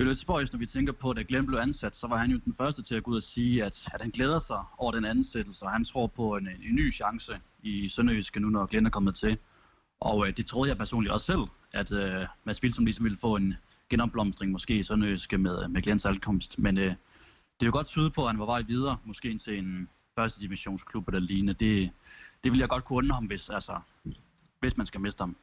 jo 0.00 0.08
lidt 0.08 0.18
spøjs, 0.18 0.52
når 0.52 0.58
vi 0.58 0.66
tænker 0.66 0.92
på, 0.92 1.10
at 1.10 1.16
da 1.16 1.22
Glenn 1.28 1.46
blev 1.46 1.58
ansat, 1.58 1.96
så 1.96 2.06
var 2.06 2.16
han 2.16 2.30
jo 2.30 2.40
den 2.44 2.54
første 2.54 2.82
til 2.82 2.94
at 2.94 3.02
gå 3.02 3.10
ud 3.10 3.16
og 3.16 3.22
sige, 3.22 3.64
at, 3.64 3.88
at 3.94 4.00
han 4.00 4.10
glæder 4.10 4.38
sig 4.38 4.64
over 4.78 4.92
den 4.92 5.04
ansættelse, 5.04 5.64
og 5.64 5.72
han 5.72 5.84
tror 5.84 6.06
på 6.06 6.36
en, 6.36 6.48
en 6.48 6.74
ny 6.74 6.92
chance 6.92 7.32
i 7.62 7.88
Sønderjyske 7.88 8.40
nu, 8.40 8.48
når 8.48 8.66
Glenn 8.66 8.86
er 8.86 8.90
kommet 8.90 9.14
til. 9.14 9.38
Og 10.00 10.28
øh, 10.28 10.36
det 10.36 10.46
troede 10.46 10.68
jeg 10.68 10.78
personligt 10.78 11.12
også 11.12 11.26
selv, 11.26 11.40
at 11.72 11.92
øh, 11.92 12.26
Mads 12.44 12.62
Vilsum 12.62 12.84
ligesom 12.84 13.04
ville 13.04 13.18
få 13.18 13.36
en 13.36 13.54
genomblomstring 13.90 14.52
måske 14.52 14.78
i 14.78 14.82
Sønderjyske 14.82 15.38
med, 15.38 15.64
øh, 15.64 15.70
med 15.70 15.82
Glens 15.82 16.06
ankomst. 16.06 16.58
Men 16.58 16.78
øh, 16.78 16.84
det 17.60 17.62
er 17.62 17.66
jo 17.66 17.72
godt 17.72 17.86
tyde 17.86 18.10
på, 18.10 18.22
at 18.22 18.30
han 18.30 18.38
var 18.38 18.46
vej 18.46 18.62
videre, 18.62 18.96
måske 19.04 19.30
ind 19.30 19.38
til 19.38 19.58
en 19.58 19.88
første 20.14 20.40
divisionsklub 20.40 21.08
eller 21.08 21.20
lignende. 21.20 21.52
Det, 21.52 21.90
det 22.44 22.52
ville 22.52 22.60
jeg 22.60 22.68
godt 22.68 22.84
kunne 22.84 22.96
undre 22.96 23.14
ham, 23.14 23.24
hvis, 23.24 23.50
altså, 23.50 23.80
hvis 24.60 24.76
man 24.76 24.86
skal 24.86 25.00
miste 25.00 25.22
ham. 25.22 25.36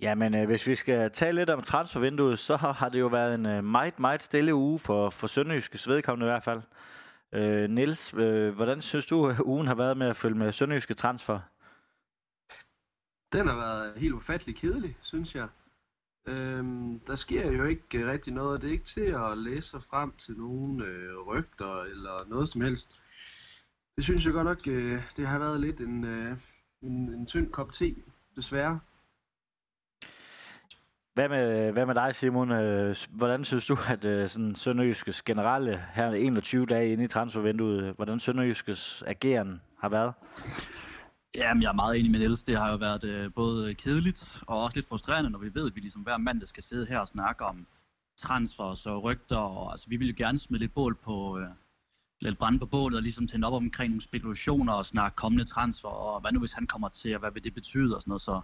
Jamen, 0.00 0.34
øh, 0.34 0.46
hvis 0.46 0.66
vi 0.66 0.74
skal 0.74 1.10
tale 1.10 1.38
lidt 1.38 1.50
om 1.50 1.62
transfervinduet, 1.62 2.38
så 2.38 2.56
har 2.56 2.88
det 2.88 3.00
jo 3.00 3.06
været 3.06 3.34
en 3.34 3.46
øh, 3.46 3.64
meget, 3.64 4.00
meget 4.00 4.22
stille 4.22 4.54
uge 4.54 4.78
for, 4.78 5.10
for 5.10 5.26
Sønderjyskes 5.26 5.88
vedkommende 5.88 6.26
i 6.26 6.30
hvert 6.30 6.44
fald. 6.44 6.62
Øh, 7.32 7.70
Niels, 7.70 8.14
øh, 8.14 8.54
hvordan 8.54 8.82
synes 8.82 9.06
du, 9.06 9.26
at 9.28 9.40
ugen 9.40 9.66
har 9.66 9.74
været 9.74 9.96
med 9.96 10.06
at 10.06 10.16
følge 10.16 10.38
med 10.38 10.52
Sønderjyske 10.52 10.94
transfer? 10.94 11.40
Den 13.32 13.46
har 13.48 13.56
været 13.56 13.92
helt 13.96 14.14
ufattelig 14.14 14.56
kedelig, 14.56 14.96
synes 15.02 15.34
jeg. 15.34 15.48
Øhm, 16.26 17.00
der 17.00 17.16
sker 17.16 17.52
jo 17.52 17.64
ikke 17.64 17.98
øh, 17.98 18.10
rigtig 18.10 18.32
noget, 18.32 18.62
det 18.62 18.68
er 18.68 18.72
ikke 18.72 18.84
til 18.84 19.00
at 19.00 19.38
læse 19.38 19.68
sig 19.68 19.82
frem 19.82 20.12
til 20.12 20.36
nogen 20.36 20.80
øh, 20.82 21.18
rygter 21.18 21.82
eller 21.82 22.28
noget 22.28 22.48
som 22.48 22.60
helst. 22.60 23.00
Det 23.96 24.04
synes 24.04 24.24
jeg 24.24 24.32
godt 24.32 24.44
nok, 24.44 24.66
øh, 24.66 25.02
det 25.16 25.26
har 25.26 25.38
været 25.38 25.60
lidt 25.60 25.80
en, 25.80 26.04
øh, 26.04 26.36
en, 26.82 27.14
en 27.14 27.26
tynd 27.26 27.50
kop 27.52 27.72
te, 27.72 27.94
desværre. 28.36 28.80
Hvad 31.16 31.28
med, 31.28 31.72
hvad 31.72 31.86
med 31.86 31.94
dig, 31.94 32.14
Simon? 32.14 32.50
Øh, 32.50 32.96
hvordan 33.10 33.44
synes 33.44 33.66
du, 33.66 33.78
at 33.88 34.04
øh, 34.04 34.28
sådan 34.28 34.54
Sønderjyskes 34.54 35.22
generelle 35.22 35.84
her 35.94 36.10
21 36.10 36.66
dage 36.66 36.92
inde 36.92 37.04
i 37.04 37.06
transfervinduet, 37.06 37.94
hvordan 37.94 38.20
Sønderjyskes 38.20 39.02
ageren 39.06 39.60
har 39.78 39.88
været? 39.88 40.12
Jamen, 41.34 41.62
jeg 41.62 41.68
er 41.68 41.72
meget 41.72 41.98
enig 41.98 42.10
med 42.10 42.20
Niels. 42.20 42.42
Det 42.42 42.58
har 42.58 42.70
jo 42.70 42.76
været 42.76 43.04
øh, 43.04 43.32
både 43.32 43.74
kedeligt 43.74 44.42
og 44.46 44.62
også 44.62 44.76
lidt 44.76 44.88
frustrerende, 44.88 45.30
når 45.30 45.38
vi 45.38 45.54
ved, 45.54 45.66
at 45.66 45.76
vi 45.76 45.80
ligesom 45.80 46.02
hver 46.02 46.16
mandag 46.16 46.48
skal 46.48 46.62
sidde 46.62 46.86
her 46.86 46.98
og 46.98 47.08
snakke 47.08 47.44
om 47.44 47.66
transfers 48.16 48.86
og 48.86 49.04
rygter. 49.04 49.36
Og, 49.36 49.70
altså, 49.70 49.86
vi 49.88 49.96
vil 49.96 50.08
jo 50.08 50.14
gerne 50.16 50.38
smide 50.38 50.60
lidt 50.60 50.74
bål 50.74 50.94
på, 50.94 51.38
øh, 51.38 51.48
lidt 52.20 52.38
brænde 52.38 52.58
på 52.58 52.66
bålet 52.66 52.96
og 52.96 53.02
ligesom 53.02 53.26
tænde 53.26 53.46
op 53.46 53.54
omkring 53.54 53.90
nogle 53.90 54.02
spekulationer 54.02 54.72
og 54.72 54.86
snakke 54.86 55.16
kommende 55.16 55.44
transfer, 55.44 55.88
og 55.88 56.20
hvad 56.20 56.32
nu 56.32 56.38
hvis 56.38 56.52
han 56.52 56.66
kommer 56.66 56.88
til, 56.88 57.14
og 57.14 57.20
hvad 57.20 57.30
vil 57.30 57.44
det 57.44 57.54
betyde 57.54 57.96
og 57.96 58.02
sådan 58.02 58.10
noget. 58.10 58.22
Så 58.22 58.40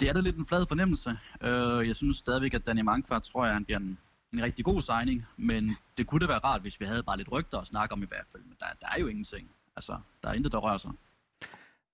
det 0.00 0.08
er 0.08 0.12
da 0.12 0.20
lidt 0.20 0.36
en 0.36 0.46
flad 0.46 0.66
fornemmelse. 0.66 1.18
Øh, 1.42 1.88
jeg 1.88 1.96
synes 1.96 2.16
stadigvæk, 2.16 2.54
at 2.54 2.66
Danny 2.66 2.80
Mankvart 2.80 3.22
tror 3.22 3.44
jeg, 3.44 3.54
han 3.54 3.64
bliver 3.64 3.78
en, 3.78 3.98
en 4.32 4.42
rigtig 4.42 4.64
god 4.64 4.82
signing, 4.82 5.26
men 5.36 5.70
det 5.98 6.06
kunne 6.06 6.20
da 6.20 6.26
være 6.26 6.38
rart, 6.38 6.60
hvis 6.60 6.80
vi 6.80 6.84
havde 6.84 7.02
bare 7.02 7.16
lidt 7.16 7.32
rygter 7.32 7.58
at 7.58 7.66
snakke 7.66 7.92
om 7.92 8.02
i 8.02 8.06
hvert 8.06 8.26
fald, 8.32 8.42
men 8.42 8.56
der, 8.60 8.66
der 8.80 8.86
er 8.96 9.00
jo 9.00 9.06
ingenting. 9.06 9.50
Altså, 9.76 9.98
der 10.22 10.28
er 10.28 10.32
intet, 10.32 10.52
der 10.52 10.58
rører 10.58 10.78
sig. 10.78 10.90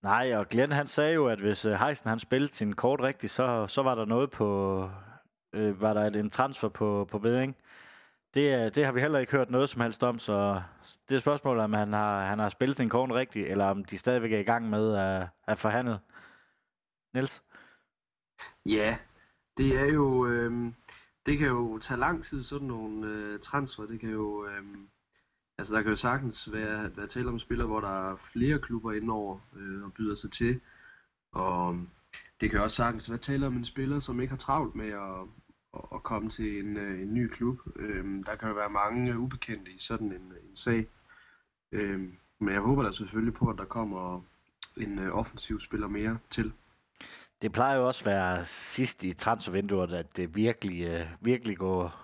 Nej, 0.02 0.37
og 0.37 0.49
Glenn 0.49 0.73
han 0.73 0.87
sagde 0.87 1.14
jo, 1.14 1.28
at 1.28 1.40
hvis 1.40 1.64
øh, 1.64 1.73
Heisen 1.73 2.09
han 2.09 2.19
spillede 2.19 2.52
sin 2.52 2.73
kort 2.73 3.00
rigtigt, 3.00 3.33
så, 3.33 3.66
så 3.66 3.83
var 3.83 3.95
der 3.95 4.04
noget 4.04 4.30
på, 4.30 4.90
øh, 5.52 5.80
var 5.80 5.95
der 5.95 6.07
et, 6.07 6.16
en 6.16 6.30
transfer 6.30 6.69
på, 6.69 7.09
på 7.11 7.19
bedring. 7.19 7.57
Det, 8.35 8.64
øh, 8.64 8.75
det 8.75 8.85
har 8.85 8.92
vi 8.92 9.00
heller 9.00 9.19
ikke 9.19 9.33
hørt 9.33 9.50
noget 9.50 9.71
som 9.71 9.80
helst 9.80 10.04
om, 10.04 10.19
så 10.19 10.62
det 11.09 11.14
er 11.14 11.21
spørgsmålet, 11.21 11.64
om 11.64 11.73
han 11.73 11.92
har, 11.92 12.26
han 12.26 12.38
har 12.38 12.49
spillet 12.49 12.76
sin 12.76 12.88
kort 12.88 13.12
rigtigt, 13.12 13.49
eller 13.49 13.64
om 13.64 13.85
de 13.85 13.99
stadigvæk 13.99 14.33
er 14.33 14.38
i 14.38 14.42
gang 14.42 14.71
med 14.71 14.97
at, 14.97 15.28
at 15.47 15.59
forhandle. 15.59 15.99
Niels? 17.14 17.42
Ja, 18.67 18.99
det 19.57 19.76
er 19.79 19.87
jo... 19.87 20.26
Øh, 20.26 20.73
det 21.26 21.38
kan 21.38 21.49
jo 21.49 21.79
tage 21.79 22.00
lang 22.00 22.25
tid, 22.25 22.43
sådan 22.43 22.69
nogle 22.69 23.07
øh, 23.07 23.40
transfer. 23.40 23.87
Det 23.87 24.00
kan 24.00 24.11
jo... 24.11 24.47
Øh, 24.47 24.64
altså, 25.59 25.75
der 25.75 25.83
kan 25.83 25.90
jo 25.90 25.97
sagtens 25.97 26.52
være, 26.52 26.97
være 26.97 27.07
tale 27.07 27.29
om 27.29 27.38
spillere, 27.38 27.69
hvor 27.69 27.81
der 27.81 28.11
er 28.11 28.17
flere 28.17 28.59
klubber 28.59 28.93
indover 28.93 29.38
øh, 29.57 29.85
og 29.85 29.93
byder 29.93 30.14
sig 30.14 30.33
til. 30.33 30.61
Og 31.33 31.73
øhm, 31.75 31.88
det 32.40 32.50
kan 32.50 32.61
også 32.61 32.76
sagtens 32.76 33.11
være 33.11 33.19
tale 33.19 33.47
om 33.47 33.57
en 33.57 33.64
spiller, 33.64 33.99
som 33.99 34.21
ikke 34.21 34.31
har 34.31 34.38
travlt 34.38 34.75
med 34.75 34.88
at, 34.88 35.21
at, 35.75 35.85
at 35.95 36.02
komme 36.02 36.29
til 36.29 36.59
en, 36.64 36.76
øh, 36.76 37.02
en 37.02 37.14
ny 37.14 37.29
klub. 37.29 37.59
Øh, 37.76 38.26
der 38.26 38.37
kan 38.37 38.49
jo 38.49 38.55
være 38.55 38.71
mange 38.71 39.12
øh, 39.12 39.21
ubekendte 39.21 39.73
i 39.73 39.79
sådan 39.79 40.12
en, 40.12 40.33
øh, 40.33 40.49
en 40.50 40.57
sag. 40.57 40.87
Øh, 41.73 42.00
Men 42.40 42.55
jeg 42.55 42.61
håber 42.61 42.83
da 42.83 42.90
selvfølgelig 42.90 43.35
på, 43.35 43.50
at 43.50 43.59
der 43.59 43.64
kommer 43.64 44.23
en 44.76 44.99
øh, 44.99 45.17
offensiv 45.17 45.61
spiller 45.61 45.88
mere 45.88 46.19
til. 46.31 46.52
Det 47.42 47.52
plejer 47.52 47.76
jo 47.76 47.87
også 47.87 48.00
at 48.00 48.06
være 48.06 48.44
sidst 48.44 49.04
i 49.04 49.12
transfervinduet, 49.12 49.92
at 49.92 50.16
det 50.16 50.37
virkelig, 50.37 50.82
øh, 50.82 51.06
virkelig 51.20 51.56
går, 51.56 51.94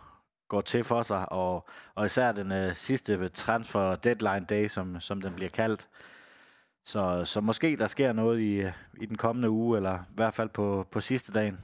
går 0.49 0.61
til 0.61 0.85
for 0.85 1.03
sig, 1.03 1.33
og, 1.33 1.69
og 1.95 2.07
især 2.07 2.33
den 2.33 2.53
øh, 2.53 2.75
sidste 2.75 3.29
transfer 3.29 3.95
deadline 3.95 4.47
day, 4.47 4.69
som, 4.69 5.01
som 5.01 5.21
den 5.21 5.35
bliver 5.35 5.51
kaldt. 5.51 5.89
Så, 6.85 7.25
så 7.25 7.41
måske 7.41 7.77
der 7.77 7.87
sker 7.87 8.13
noget 8.13 8.41
i, 8.41 8.53
øh, 8.53 8.73
i 9.01 9.07
den 9.07 9.17
kommende 9.17 9.51
uge, 9.51 9.77
eller 9.77 9.99
i 9.99 10.15
hvert 10.15 10.35
fald 10.35 10.49
på, 10.49 10.87
på 10.91 11.01
sidste 11.01 11.33
dagen. 11.33 11.59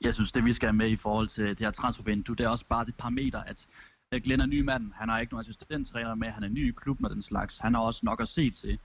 Jeg 0.00 0.14
synes, 0.14 0.32
det 0.32 0.44
vi 0.44 0.52
skal 0.52 0.66
have 0.66 0.76
med 0.76 0.88
i 0.88 0.96
forhold 0.96 1.28
til 1.28 1.48
det 1.48 1.60
her 1.60 1.70
transfervindue, 1.70 2.36
det 2.36 2.44
er 2.44 2.48
også 2.48 2.66
bare 2.66 2.84
det 2.84 2.94
parameter, 2.96 3.42
at 3.42 3.66
øh, 4.12 4.20
Glenn 4.24 4.40
er 4.40 4.46
ny 4.46 4.60
mand. 4.60 4.92
Han 4.92 5.08
har 5.08 5.20
ikke 5.20 5.32
nogen 5.32 5.40
assistenttræner 5.40 6.14
med. 6.14 6.28
Han 6.28 6.44
er 6.44 6.48
ny 6.48 6.68
i 6.68 6.74
klubben 6.76 7.04
og 7.04 7.10
den 7.10 7.22
slags. 7.22 7.58
Han 7.58 7.74
har 7.74 7.82
også 7.82 8.00
nok 8.04 8.20
at 8.20 8.28
se 8.28 8.50
til. 8.50 8.78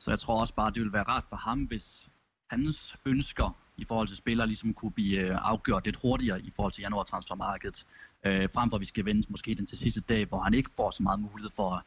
Så 0.00 0.10
jeg 0.10 0.18
tror 0.18 0.40
også 0.40 0.54
bare, 0.54 0.70
det 0.70 0.82
vil 0.82 0.92
være 0.92 1.02
rart 1.02 1.24
for 1.28 1.36
ham, 1.36 1.62
hvis 1.62 2.08
hans 2.52 2.96
ønsker 3.04 3.56
i 3.76 3.84
forhold 3.84 4.08
til 4.08 4.16
spillere 4.16 4.46
ligesom 4.46 4.74
kunne 4.74 4.92
blive 4.92 5.20
øh, 5.20 5.38
afgjort 5.42 5.84
lidt 5.84 5.96
hurtigere 5.96 6.40
i 6.40 6.50
forhold 6.56 6.72
til 6.72 6.82
januar 6.82 7.02
transfermarkedet. 7.02 7.86
Øh, 8.26 8.48
frem 8.54 8.70
for 8.70 8.76
at 8.76 8.80
vi 8.80 8.86
skal 8.86 9.04
vente 9.04 9.30
måske 9.30 9.54
den 9.54 9.66
til 9.66 9.78
sidste 9.78 10.00
dag, 10.00 10.24
hvor 10.26 10.40
han 10.40 10.54
ikke 10.54 10.70
får 10.76 10.90
så 10.90 11.02
meget 11.02 11.20
mulighed 11.20 11.50
for 11.56 11.70
at 11.74 11.82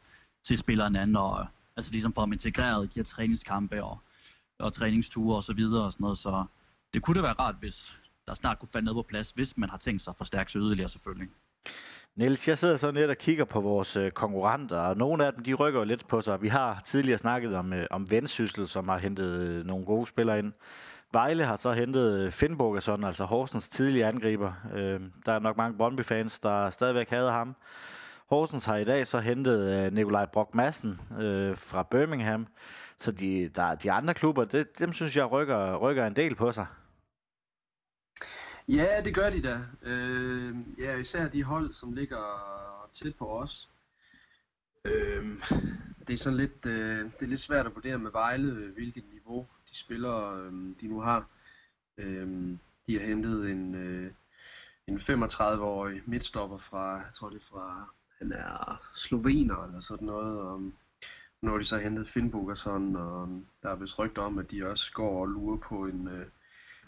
se 0.46 0.56
spilleren 0.56 0.96
anden, 0.96 1.16
og 1.16 1.46
altså 1.76 1.92
ligesom 1.92 2.12
få 2.12 2.20
ham 2.20 2.32
integreret 2.32 2.84
i 2.84 2.88
de 2.88 2.98
her 3.00 3.04
træningskampe 3.04 3.84
og, 3.84 3.98
og 4.58 4.72
træningsture 4.72 5.36
og 5.36 5.44
så 5.44 5.52
videre 5.52 5.84
og 5.84 5.92
sådan 5.92 6.04
noget. 6.04 6.18
Så 6.18 6.44
det 6.94 7.02
kunne 7.02 7.16
da 7.16 7.20
være 7.20 7.32
rart, 7.32 7.56
hvis 7.60 7.98
der 8.26 8.34
snart 8.34 8.58
kunne 8.58 8.68
falde 8.68 8.84
noget 8.84 8.96
på 8.96 9.08
plads, 9.08 9.30
hvis 9.30 9.56
man 9.56 9.70
har 9.70 9.78
tænkt 9.78 10.02
sig 10.02 10.10
at 10.10 10.16
forstærke 10.16 10.52
sig 10.52 10.60
yderligere 10.60 10.88
selvfølgelig. 10.88 11.28
Niels, 12.16 12.48
jeg 12.48 12.58
sidder 12.58 12.76
så 12.76 12.90
lidt 12.90 13.10
og 13.10 13.16
kigger 13.18 13.44
på 13.44 13.60
vores 13.60 13.96
øh, 13.96 14.10
konkurrenter, 14.10 14.78
og 14.78 14.96
nogle 14.96 15.26
af 15.26 15.32
dem, 15.32 15.44
de 15.44 15.54
rykker 15.54 15.80
jo 15.80 15.84
lidt 15.84 16.08
på 16.08 16.20
sig. 16.20 16.42
Vi 16.42 16.48
har 16.48 16.80
tidligere 16.84 17.18
snakket 17.18 17.54
om, 17.54 17.72
øh, 17.72 17.86
om 17.90 18.10
Vendsyssel, 18.10 18.68
som 18.68 18.88
har 18.88 18.98
hentet 18.98 19.40
øh, 19.40 19.66
nogle 19.66 19.84
gode 19.84 20.06
spillere 20.06 20.38
ind. 20.38 20.52
Vejle 21.12 21.44
har 21.44 21.56
så 21.56 21.72
hentet 21.72 22.34
Finnbogason, 22.34 23.04
altså 23.04 23.24
Horsens 23.24 23.68
tidlige 23.68 24.06
angriber. 24.06 24.52
der 25.26 25.32
er 25.32 25.38
nok 25.38 25.56
mange 25.56 25.76
Brøndby-fans, 25.78 26.40
der 26.40 26.70
stadigvæk 26.70 27.10
havde 27.10 27.30
ham. 27.30 27.56
Horsens 28.26 28.64
har 28.64 28.76
i 28.76 28.84
dag 28.84 29.06
så 29.06 29.18
hentet 29.18 29.92
Nikolaj 29.92 30.26
Brock 30.26 30.54
Madsen 30.54 31.00
fra 31.56 31.82
Birmingham. 31.82 32.46
Så 32.98 33.10
de, 33.12 33.48
der, 33.48 33.74
de 33.74 33.92
andre 33.92 34.14
klubber, 34.14 34.44
det, 34.44 34.78
dem 34.78 34.92
synes 34.92 35.16
jeg 35.16 35.32
rykker, 35.32 35.76
rykker 35.76 36.06
en 36.06 36.16
del 36.16 36.34
på 36.34 36.52
sig. 36.52 36.66
Ja, 38.68 39.00
det 39.04 39.14
gør 39.14 39.30
de 39.30 39.42
da. 39.42 39.60
Øh, 39.82 40.56
ja, 40.78 40.96
især 40.96 41.28
de 41.28 41.42
hold, 41.42 41.72
som 41.72 41.92
ligger 41.92 42.24
tæt 42.92 43.16
på 43.16 43.38
os. 43.38 43.70
Øh, 44.84 45.24
det 46.06 46.12
er 46.12 46.16
sådan 46.16 46.36
lidt, 46.36 46.66
øh, 46.66 47.04
det 47.04 47.22
er 47.22 47.26
lidt 47.26 47.40
svært 47.40 47.66
at 47.66 47.74
vurdere 47.74 47.98
med 47.98 48.10
Vejle, 48.10 48.72
hvilket 48.74 49.04
niveau 49.12 49.46
de 49.70 49.76
spiller, 49.76 50.32
øh, 50.32 50.52
de 50.80 50.88
nu 50.88 51.00
har. 51.00 51.28
Øh, 51.98 52.58
de 52.86 52.98
har 52.98 53.06
hentet 53.06 53.50
en, 53.50 53.74
øh, 53.74 54.12
en 54.86 54.98
35-årig 54.98 56.02
midtstopper 56.06 56.58
fra, 56.58 56.96
jeg 56.96 57.12
tror 57.14 57.28
det 57.28 57.36
er 57.36 57.44
fra, 57.44 57.94
han 58.18 58.32
er 58.32 58.82
slovener 58.94 59.64
eller 59.64 59.80
sådan 59.80 60.06
noget. 60.06 60.40
Og, 60.40 60.72
nu 61.42 61.50
har 61.50 61.58
de 61.58 61.64
så 61.64 61.78
hentet 61.78 62.08
Finn 62.08 62.30
Bogerson, 62.30 62.96
og 62.96 63.42
der 63.62 63.70
er 63.70 63.76
vist 63.76 63.98
rygter 63.98 64.22
om, 64.22 64.38
at 64.38 64.50
de 64.50 64.66
også 64.66 64.92
går 64.92 65.20
og 65.20 65.26
lurer 65.26 65.56
på 65.56 65.86
en, 65.86 66.08
øh, 66.08 66.26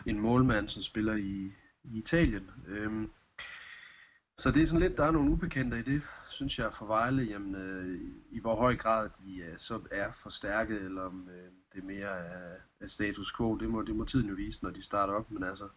en 0.07 0.21
målmand, 0.21 0.69
som 0.69 0.83
spiller 0.83 1.15
i, 1.15 1.53
i 1.85 1.99
Italien. 1.99 2.51
Øhm, 2.67 3.11
så 4.39 4.51
det 4.51 4.63
er 4.63 4.67
sådan 4.67 4.81
lidt, 4.81 4.97
der 4.97 5.05
er 5.05 5.11
nogle 5.11 5.31
ubekendte 5.31 5.79
i 5.79 5.83
det, 5.83 6.03
synes 6.31 6.59
jeg, 6.59 6.75
for 6.75 6.87
Vejle, 6.87 7.23
jamen, 7.23 7.55
øh, 7.55 8.01
i 8.31 8.41
hvor 8.41 8.57
høj 8.57 8.77
grad 8.77 9.09
de 9.09 9.37
øh, 9.37 9.59
så 9.59 9.81
er 9.91 10.13
forstærket, 10.13 10.83
eller 10.83 11.03
om 11.03 11.29
øh, 11.29 11.51
det 11.75 11.85
mere 11.85 12.09
er, 12.09 12.57
er 12.81 12.87
status 12.87 13.37
quo, 13.37 13.57
det 13.57 13.69
må, 13.69 13.83
det 13.83 13.97
må 13.97 14.05
tiden 14.05 14.29
jo 14.29 14.35
vise, 14.35 14.65
når 14.65 14.71
de 14.71 14.83
starter 14.83 15.15
op, 15.15 15.31
men 15.31 15.45
altså, 15.45 15.69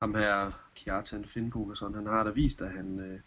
ham 0.00 0.14
her, 0.14 0.50
Kjartan 0.74 1.24
Finnbuk 1.24 1.70
og 1.70 1.76
sådan, 1.76 1.94
han 1.94 2.06
har 2.06 2.24
da 2.24 2.30
vist, 2.30 2.62
at 2.62 2.70
han, 2.70 3.00
øh, 3.00 3.20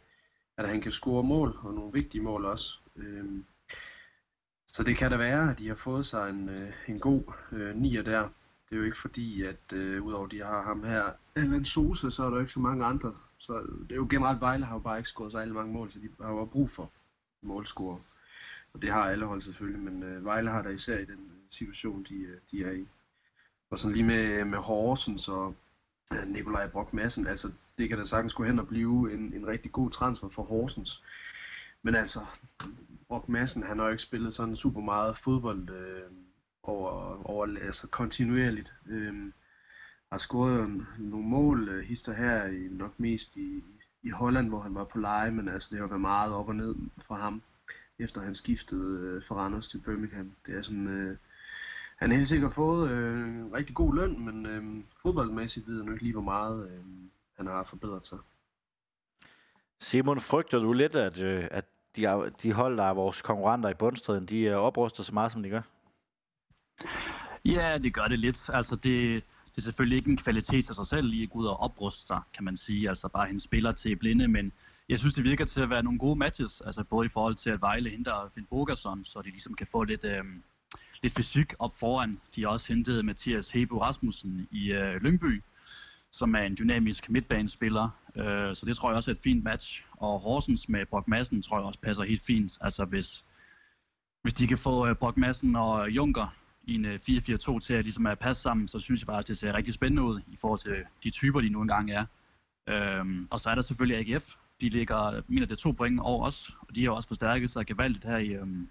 at 0.58 0.70
han 0.70 0.82
kan 0.82 0.92
score 0.92 1.24
mål, 1.24 1.58
og 1.62 1.74
nogle 1.74 1.94
vigtige 1.94 2.22
mål 2.22 2.46
også. 2.46 2.80
Øhm, 2.96 3.46
så 4.68 4.84
det 4.84 4.98
kan 4.98 5.12
da 5.12 5.18
være, 5.18 5.52
at 5.52 5.60
de 5.60 5.68
har 5.68 5.76
fået 5.76 6.06
sig 6.06 6.30
en, 6.30 6.50
øh, 6.50 6.74
en 6.88 7.00
god 7.00 7.34
øh, 7.52 7.76
nier 7.76 8.04
der. 8.04 8.30
Det 8.74 8.78
er 8.78 8.82
jo 8.82 8.86
ikke 8.86 8.98
fordi, 8.98 9.44
at 9.44 9.74
øh, 9.74 10.04
udover 10.04 10.28
de 10.28 10.44
har 10.44 10.64
ham 10.64 10.84
her, 10.84 11.06
øh, 11.06 11.44
Alan 11.44 11.66
Sosa, 11.66 12.10
så 12.10 12.24
er 12.24 12.30
der 12.30 12.40
ikke 12.40 12.52
så 12.52 12.60
mange 12.60 12.86
andre. 12.86 13.14
Så 13.38 13.54
det 13.84 13.92
er 13.92 13.96
jo 13.96 14.08
generelt, 14.10 14.42
Vejle 14.42 14.66
har 14.66 14.76
jo 14.76 14.80
bare 14.80 14.98
ikke 14.98 15.10
scoret 15.10 15.32
så 15.32 15.46
mange 15.46 15.74
mål, 15.74 15.90
så 15.90 16.00
de 16.00 16.10
har 16.22 16.32
jo 16.32 16.46
brug 16.46 16.70
for 16.70 16.92
målscorer. 17.42 17.98
Og 18.74 18.82
det 18.82 18.92
har 18.92 19.04
alle 19.04 19.26
hold 19.26 19.42
selvfølgelig, 19.42 19.82
men 19.82 20.04
øh, 20.04 20.26
Vejle 20.26 20.50
har 20.50 20.62
der 20.62 20.70
især 20.70 20.98
i 20.98 21.06
den 21.06 21.14
øh, 21.14 21.42
situation, 21.50 22.06
de, 22.10 22.16
øh, 22.16 22.38
de 22.52 22.64
er 22.64 22.72
i. 22.72 22.88
Og 23.70 23.80
sådan 23.80 23.96
lige 23.96 24.08
med, 24.08 24.46
med 24.46 24.58
Horsens 24.58 25.28
og 25.28 25.56
øh, 26.14 26.28
Nikolaj 26.28 26.68
Brock 26.68 26.94
Madsen, 26.94 27.28
altså 27.28 27.52
det 27.78 27.90
kan 27.90 27.98
da 27.98 28.06
sagtens 28.06 28.34
gå 28.34 28.44
hen 28.44 28.60
og 28.60 28.68
blive 28.68 29.14
en, 29.14 29.34
en 29.34 29.48
rigtig 29.48 29.72
god 29.72 29.90
transfer 29.90 30.30
for 30.30 30.44
Horsens. 30.44 31.04
Men 31.82 31.96
altså, 31.96 32.20
Brock 33.08 33.30
Madsen, 33.30 33.64
han 33.64 33.80
har 33.80 33.86
jo 33.86 33.92
ikke 33.92 34.04
spillet 34.04 34.34
sådan 34.34 34.56
super 34.56 34.82
meget 34.82 35.18
fodbold 35.18 35.70
øh, 35.70 36.23
over, 36.64 37.22
over 37.30 37.48
altså 37.62 37.88
kontinuerligt. 37.88 38.74
Øh, 38.90 39.32
har 40.12 40.18
scoret 40.18 40.60
øhm, 40.60 40.86
nogle 41.00 41.28
mål, 41.28 41.70
øh, 41.70 41.84
hister 41.84 42.14
her, 42.14 42.46
i, 42.46 42.68
nok 42.72 43.00
mest 43.00 43.36
i, 43.36 43.64
i 44.04 44.10
Holland, 44.10 44.50
hvor 44.50 44.60
han 44.60 44.76
var 44.76 44.84
på 44.84 45.00
leje, 45.00 45.32
men 45.32 45.50
altså 45.50 45.70
det 45.72 45.80
har 45.80 45.88
været 45.88 46.02
meget 46.02 46.34
op 46.34 46.48
og 46.48 46.56
ned 46.56 46.76
for 47.08 47.16
ham, 47.16 47.42
efter 48.00 48.22
han 48.22 48.36
skiftede 48.36 49.00
øh, 49.00 49.24
fra 49.24 49.36
Randers 49.36 49.68
til 49.68 49.78
Birmingham. 49.78 50.32
Det 50.46 50.58
er 50.58 50.62
sådan, 50.62 50.88
øh, 50.88 51.18
han 51.98 52.10
har 52.10 52.18
helt 52.18 52.30
sikkert 52.30 52.54
fået 52.54 52.90
øh, 52.92 53.28
en 53.28 53.54
rigtig 53.54 53.76
god 53.76 53.96
løn, 53.96 54.26
men 54.26 54.46
øh, 54.46 54.84
fodboldmæssigt 55.02 55.68
ved 55.68 55.84
jeg 55.84 55.92
ikke 55.92 56.04
lige, 56.04 56.14
hvor 56.14 56.22
meget 56.22 56.72
øh, 56.72 56.84
han 57.38 57.48
har 57.48 57.64
forbedret 57.64 58.06
sig. 58.06 58.18
Simon, 59.80 60.20
frygter 60.20 60.60
du 60.60 60.74
lidt, 60.74 60.96
at, 60.96 61.24
øh, 61.24 61.48
at 61.52 61.66
de, 61.96 62.32
de 62.44 62.54
hold, 62.54 62.78
der 62.78 62.84
er 62.84 62.94
vores 62.94 63.22
konkurrenter 63.22 63.70
i 63.70 63.74
bundstriden, 63.74 64.26
de 64.26 64.40
øh, 64.40 64.56
opruster 64.56 65.04
så 65.04 65.14
meget, 65.14 65.32
som 65.32 65.44
de 65.44 65.50
gør? 65.50 65.62
Ja, 67.46 67.78
det 67.78 67.94
gør 67.94 68.08
det 68.08 68.20
lidt. 68.20 68.50
Altså 68.54 68.76
det, 68.76 69.24
det 69.46 69.58
er 69.58 69.62
selvfølgelig 69.62 69.98
ikke 69.98 70.12
en 70.12 70.18
kvalitet 70.18 70.66
til 70.66 70.76
sig 70.76 70.88
selv 70.88 71.08
lige 71.08 71.24
at 71.24 71.30
gå 71.30 71.40
ud 71.40 71.46
og 71.46 71.60
opruste 71.60 72.08
sig, 72.08 72.22
kan 72.34 72.44
man 72.44 72.58
sige. 72.58 72.90
Altså 72.90 73.08
bare 73.08 73.28
hende 73.28 73.40
spiller 73.40 73.72
til 73.72 73.96
blinde, 73.96 74.28
men 74.28 74.52
jeg 74.90 75.00
synes, 75.00 75.14
det 75.14 75.24
virker 75.24 75.46
til 75.46 75.62
at 75.62 75.70
være 75.70 75.84
nogle 75.84 76.00
gode 76.00 76.16
matches. 76.16 76.62
Altså 76.62 76.84
både 76.84 77.06
i 77.06 77.10
forhold 77.10 77.36
til, 77.36 77.50
at 77.50 77.62
Vejle 77.62 77.90
henter 77.90 78.32
Finn 78.34 78.48
Bogerson, 78.50 79.06
så 79.06 79.22
de 79.22 79.30
ligesom 79.30 79.54
kan 79.54 79.68
få 79.72 79.84
lidt, 79.84 80.06
øh, 80.06 80.24
lidt 81.04 81.16
fysik 81.16 81.54
op 81.60 81.78
foran. 81.80 82.20
De 82.36 82.42
har 82.42 82.50
også 82.50 82.74
hentet 82.74 83.06
Mathias 83.06 83.50
Hebo 83.50 83.82
Rasmussen 83.82 84.48
i 84.52 84.72
øh, 84.72 84.96
Lyngby, 84.96 85.44
som 86.12 86.36
er 86.36 86.42
en 86.42 86.56
dynamisk 86.60 87.10
midtbanespiller. 87.10 87.90
Øh, 88.16 88.56
så 88.56 88.64
det 88.66 88.78
tror 88.78 88.90
jeg 88.90 88.98
også 88.98 89.12
er 89.12 89.16
et 89.16 89.22
fint 89.24 89.44
match. 89.44 89.86
Og 89.92 90.20
Horsens 90.20 90.70
med 90.70 90.86
Brock 90.86 91.08
Madsen 91.08 91.42
tror 91.42 91.58
jeg 91.58 91.66
også 91.66 91.80
passer 91.80 92.04
helt 92.04 92.22
fint. 92.22 92.58
Altså 92.62 92.86
hvis, 92.86 93.26
hvis 94.22 94.34
de 94.34 94.48
kan 94.48 94.58
få 94.58 94.88
øh, 94.88 94.96
Brock 94.96 95.18
Madsen 95.18 95.56
og 95.56 95.90
Junker 95.90 96.28
i 96.64 96.76
en 96.76 96.86
øh, 96.86 97.00
4-4-2 97.10 97.60
til 97.60 97.74
at 97.74 97.84
ligesom 97.84 98.06
at 98.06 98.20
passe 98.20 98.42
sammen, 98.42 98.68
så 98.68 98.80
synes 98.80 99.02
jeg 99.02 99.08
bare, 99.08 99.20
at 99.20 99.28
det 99.28 99.38
ser 99.38 99.54
rigtig 99.54 99.74
spændende 99.74 100.04
ud 100.04 100.22
i 100.28 100.36
forhold 100.36 100.60
til 100.60 100.86
de 101.04 101.10
typer, 101.10 101.42
de 101.42 101.50
nu 101.50 101.62
engang 101.62 101.92
er. 101.92 102.06
Øhm, 102.70 103.28
og 103.32 103.40
så 103.40 103.50
er 103.50 103.56
der 103.56 103.62
selvfølgelig 103.62 104.16
AGF. 104.16 104.36
De 104.62 104.70
ligger, 104.70 105.22
mener 105.28 105.46
det 105.46 105.52
er 105.52 105.60
to 105.60 105.72
point 105.72 106.00
over 106.00 106.26
os, 106.26 106.52
og 106.60 106.76
de 106.76 106.84
har 106.84 106.92
også 106.92 107.08
forstærket 107.08 107.50
sig 107.50 107.66
gevaldigt 107.66 108.06
her 108.06 108.18
i, 108.18 108.28
øhm, 108.28 108.70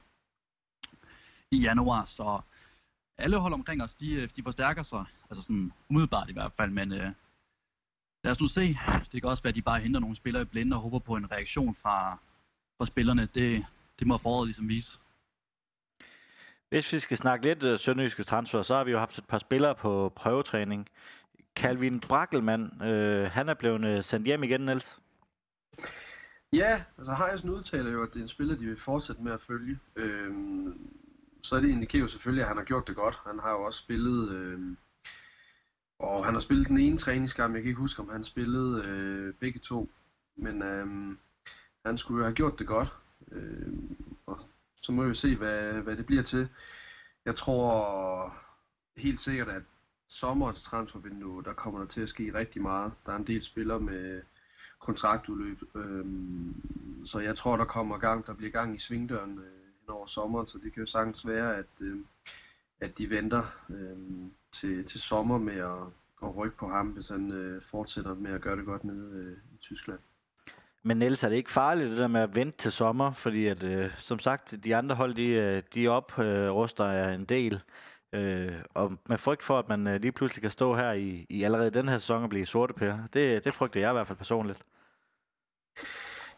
i 1.50 1.56
januar, 1.56 2.04
så 2.04 2.40
alle 3.18 3.36
hold 3.36 3.52
omkring 3.52 3.82
os, 3.82 3.94
de, 3.94 4.12
øh, 4.12 4.28
de 4.36 4.42
forstærker 4.42 4.82
sig, 4.82 5.04
altså 5.30 5.42
sådan 5.42 5.72
umiddelbart 5.88 6.30
i 6.30 6.32
hvert 6.32 6.52
fald, 6.52 6.70
men 6.70 6.92
øh, 6.92 7.12
lad 8.24 8.32
os 8.32 8.40
nu 8.40 8.46
se. 8.46 8.78
Det 9.12 9.22
kan 9.22 9.30
også 9.30 9.42
være, 9.42 9.48
at 9.48 9.54
de 9.54 9.62
bare 9.62 9.80
henter 9.80 10.00
nogle 10.00 10.16
spillere 10.16 10.42
i 10.42 10.46
blinde 10.46 10.76
og 10.76 10.82
håber 10.82 10.98
på 10.98 11.16
en 11.16 11.30
reaktion 11.32 11.74
fra, 11.74 12.18
fra 12.78 12.86
spillerne. 12.86 13.26
Det, 13.26 13.66
det 13.98 14.06
må 14.06 14.18
foråret 14.18 14.46
ligesom 14.46 14.68
vise. 14.68 14.98
Hvis 16.72 16.92
vi 16.92 16.98
skal 16.98 17.16
snakke 17.16 17.44
lidt 17.44 17.64
uh, 17.64 17.78
sønderjyske 17.78 18.22
transfer, 18.22 18.62
så 18.62 18.74
har 18.74 18.84
vi 18.84 18.90
jo 18.90 18.98
haft 18.98 19.18
et 19.18 19.24
par 19.24 19.38
spillere 19.38 19.74
på 19.74 20.12
prøvetræning. 20.16 20.88
Calvin 21.56 22.00
Brackelmann, 22.00 22.82
øh, 22.82 23.30
han 23.30 23.48
er 23.48 23.54
blevet 23.54 23.84
øh, 23.84 24.04
sendt 24.04 24.26
hjem 24.26 24.42
igen, 24.42 24.60
Niels. 24.60 24.98
Ja, 26.52 26.82
altså 26.98 27.14
Heisen 27.14 27.50
udtaler 27.50 27.92
jo, 27.92 28.02
at 28.02 28.08
det 28.08 28.16
er 28.16 28.22
en 28.22 28.28
spiller, 28.28 28.56
de 28.56 28.66
vil 28.66 28.76
fortsætte 28.76 29.22
med 29.22 29.32
at 29.32 29.40
følge. 29.40 29.78
Øhm, 29.96 30.90
så 31.42 31.56
det 31.56 31.68
indikerer 31.68 32.02
jo 32.02 32.08
selvfølgelig, 32.08 32.42
at 32.42 32.48
han 32.48 32.56
har 32.56 32.64
gjort 32.64 32.86
det 32.86 32.96
godt. 32.96 33.18
Han 33.26 33.38
har 33.38 33.50
jo 33.50 33.62
også 33.62 33.78
spillet... 33.78 34.30
Øhm, 34.30 34.76
og 35.98 36.24
han 36.24 36.34
har 36.34 36.40
spillet 36.40 36.68
den 36.68 36.78
ene 36.78 36.98
træningskamp. 36.98 37.54
Jeg 37.54 37.62
kan 37.62 37.68
ikke 37.68 37.80
huske, 37.80 38.02
om 38.02 38.08
han 38.08 38.24
spillede 38.24 38.88
øh, 38.88 39.34
begge 39.34 39.58
to. 39.58 39.90
Men 40.36 40.62
øhm, 40.62 41.18
han 41.86 41.98
skulle 41.98 42.18
jo 42.18 42.24
have 42.24 42.34
gjort 42.34 42.58
det 42.58 42.66
godt. 42.66 42.88
Øhm, 43.32 43.91
så 44.82 44.92
må 44.92 45.04
vi 45.04 45.14
se, 45.14 45.36
hvad, 45.36 45.72
hvad 45.72 45.96
det 45.96 46.06
bliver 46.06 46.22
til. 46.22 46.48
Jeg 47.24 47.34
tror 47.34 48.36
helt 48.96 49.20
sikkert, 49.20 49.48
at 49.48 49.62
sommerens 50.08 50.62
transfervindue, 50.62 51.42
der 51.42 51.52
kommer 51.52 51.80
der 51.80 51.86
til 51.86 52.00
at 52.00 52.08
ske 52.08 52.34
rigtig 52.34 52.62
meget. 52.62 52.92
Der 53.06 53.12
er 53.12 53.16
en 53.16 53.26
del 53.26 53.42
spillere 53.42 53.80
med 53.80 54.22
kontraktudløb, 54.78 55.62
øhm, 55.74 56.54
så 57.04 57.18
jeg 57.18 57.36
tror, 57.36 57.56
der 57.56 57.64
kommer 57.64 57.98
gang, 57.98 58.26
der 58.26 58.34
bliver 58.34 58.52
gang 58.52 58.74
i 58.74 58.78
svingdøren 58.78 59.38
øh, 59.38 59.44
hen 59.80 59.88
over 59.88 60.06
sommeren, 60.06 60.46
så 60.46 60.58
det 60.58 60.72
kan 60.72 60.80
jo 60.80 60.86
sagtens 60.86 61.26
være, 61.26 61.56
at, 61.56 61.80
øh, 61.80 61.98
at 62.80 62.98
de 62.98 63.10
venter 63.10 63.42
øh, 63.70 64.28
til, 64.52 64.84
til 64.84 65.00
sommer 65.00 65.38
med 65.38 65.56
at, 65.56 65.82
at 66.22 66.36
rykke 66.36 66.56
på 66.56 66.68
ham, 66.68 66.86
hvis 66.86 67.08
han 67.08 67.32
øh, 67.32 67.62
fortsætter 67.62 68.14
med 68.14 68.30
at 68.32 68.40
gøre 68.40 68.56
det 68.56 68.64
godt 68.64 68.84
nede 68.84 69.10
øh, 69.16 69.36
i 69.54 69.56
Tyskland. 69.60 69.98
Men 70.84 70.96
Niels, 70.96 71.22
er 71.24 71.28
det 71.28 71.36
ikke 71.36 71.50
farligt 71.50 71.90
det 71.90 71.98
der 71.98 72.06
med 72.06 72.20
at 72.20 72.34
vente 72.34 72.58
til 72.58 72.72
sommer? 72.72 73.12
Fordi 73.12 73.46
at, 73.46 73.64
øh, 73.64 73.90
som 73.98 74.18
sagt, 74.18 74.54
de 74.64 74.76
andre 74.76 74.94
hold, 74.94 75.14
de, 75.14 75.26
øh, 75.26 75.62
de 75.74 75.88
op, 75.88 76.18
øh, 76.18 77.14
en 77.14 77.24
del. 77.24 77.62
Øh, 78.12 78.52
og 78.74 78.98
med 79.08 79.18
frygt 79.18 79.42
for, 79.42 79.58
at 79.58 79.68
man 79.68 79.86
øh, 79.86 80.00
lige 80.00 80.12
pludselig 80.12 80.42
kan 80.42 80.50
stå 80.50 80.76
her 80.76 80.92
i, 80.92 81.26
i 81.28 81.42
allerede 81.42 81.70
den 81.70 81.88
her 81.88 81.98
sæson 81.98 82.22
og 82.22 82.28
blive 82.28 82.46
sorte 82.46 82.74
pære. 82.74 83.08
Det, 83.12 83.44
det 83.44 83.54
frygter 83.54 83.80
jeg 83.80 83.90
i 83.90 83.92
hvert 83.92 84.06
fald 84.06 84.18
personligt. 84.18 84.62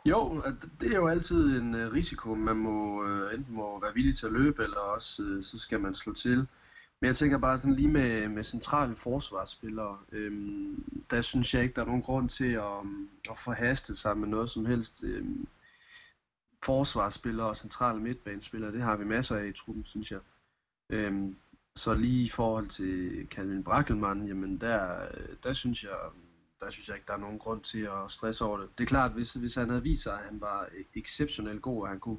Jo, 0.06 0.42
det 0.80 0.92
er 0.92 0.96
jo 0.96 1.08
altid 1.08 1.60
en 1.60 1.74
øh, 1.74 1.92
risiko, 1.92 2.34
man 2.34 2.56
må 2.56 3.06
øh, 3.06 3.34
enten 3.34 3.54
må 3.54 3.80
være 3.80 3.94
villig 3.94 4.14
til 4.14 4.26
at 4.26 4.32
løbe, 4.32 4.62
eller 4.62 4.76
også 4.76 5.22
øh, 5.22 5.44
så 5.44 5.58
skal 5.58 5.80
man 5.80 5.94
slå 5.94 6.12
til. 6.12 6.46
Men 7.00 7.08
jeg 7.08 7.16
tænker 7.16 7.38
bare 7.38 7.58
sådan 7.58 7.74
lige 7.74 7.88
med, 7.88 8.28
med 8.28 8.42
centrale 8.42 8.96
forsvarsspillere, 8.96 9.98
øhm, 10.12 11.04
der 11.10 11.20
synes 11.20 11.54
jeg 11.54 11.62
ikke, 11.62 11.74
der 11.74 11.82
er 11.82 11.86
nogen 11.86 12.02
grund 12.02 12.28
til 12.28 12.52
at, 12.52 12.78
øhm, 12.78 13.08
at 13.30 13.38
forhaste 13.38 13.96
sig 13.96 14.18
med 14.18 14.28
noget 14.28 14.50
som 14.50 14.66
helst. 14.66 15.04
Øhm, 15.04 15.46
forsvarsspillere 16.64 17.46
og 17.46 17.56
centrale 17.56 18.00
midtbanespillere, 18.00 18.72
det 18.72 18.82
har 18.82 18.96
vi 18.96 19.04
masser 19.04 19.36
af 19.36 19.46
i 19.46 19.52
truppen, 19.52 19.84
synes 19.84 20.10
jeg. 20.10 20.20
Øhm, 20.90 21.36
så 21.76 21.94
lige 21.94 22.24
i 22.24 22.28
forhold 22.28 22.68
til 22.68 23.26
Calvin 23.30 23.64
Brackelmann, 23.64 24.26
jamen 24.26 24.60
der, 24.60 25.08
der 25.42 25.52
synes 25.52 25.84
jeg, 25.84 25.98
der 26.60 26.70
synes 26.70 26.88
jeg 26.88 26.96
ikke, 26.96 27.06
der 27.06 27.12
er 27.12 27.18
nogen 27.18 27.38
grund 27.38 27.62
til 27.62 27.80
at 27.80 28.10
stresse 28.12 28.44
over 28.44 28.58
det. 28.58 28.68
Det 28.78 28.84
er 28.84 28.88
klart, 28.88 29.12
hvis, 29.12 29.32
hvis 29.32 29.54
han 29.54 29.68
havde 29.68 29.82
vist 29.82 30.02
sig, 30.02 30.12
at 30.12 30.24
han 30.24 30.40
var 30.40 30.64
e-, 30.64 30.98
exceptionelt 31.00 31.62
god, 31.62 31.82
og 31.82 31.88
han 31.88 32.00
kunne 32.00 32.18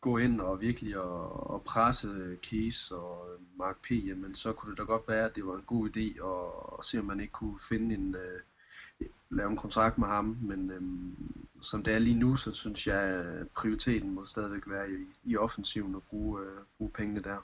gå 0.00 0.18
ind 0.18 0.40
og 0.40 0.60
virkelig 0.60 0.98
og, 0.98 1.50
og 1.50 1.62
presse 1.62 2.38
Case 2.42 2.96
og 2.96 3.26
Mark 3.58 3.76
P., 3.82 3.90
jamen 3.90 4.34
så 4.34 4.52
kunne 4.52 4.70
det 4.70 4.78
da 4.78 4.82
godt 4.82 5.08
være, 5.08 5.24
at 5.24 5.36
det 5.36 5.46
var 5.46 5.54
en 5.54 5.64
god 5.66 5.88
idé 5.88 6.26
at, 6.26 6.78
at 6.78 6.84
se, 6.84 6.98
om 6.98 7.04
man 7.04 7.20
ikke 7.20 7.32
kunne 7.32 7.58
finde 7.68 7.94
en, 7.94 8.14
uh, 8.14 9.06
lave 9.30 9.50
en 9.50 9.56
kontrakt 9.56 9.98
med 9.98 10.08
ham. 10.08 10.36
Men 10.40 10.72
um, 10.76 11.16
som 11.60 11.82
det 11.82 11.94
er 11.94 11.98
lige 11.98 12.18
nu, 12.18 12.36
så 12.36 12.52
synes 12.52 12.86
jeg, 12.86 13.00
at 13.00 13.48
prioriteten 13.48 14.14
må 14.14 14.26
stadigvæk 14.26 14.62
være 14.66 14.90
i, 14.90 15.30
i 15.30 15.36
offensiven 15.36 15.94
og 15.94 16.02
bruge, 16.02 16.40
uh, 16.40 16.46
bruge 16.78 16.90
pengene 16.90 17.22
der. 17.22 17.36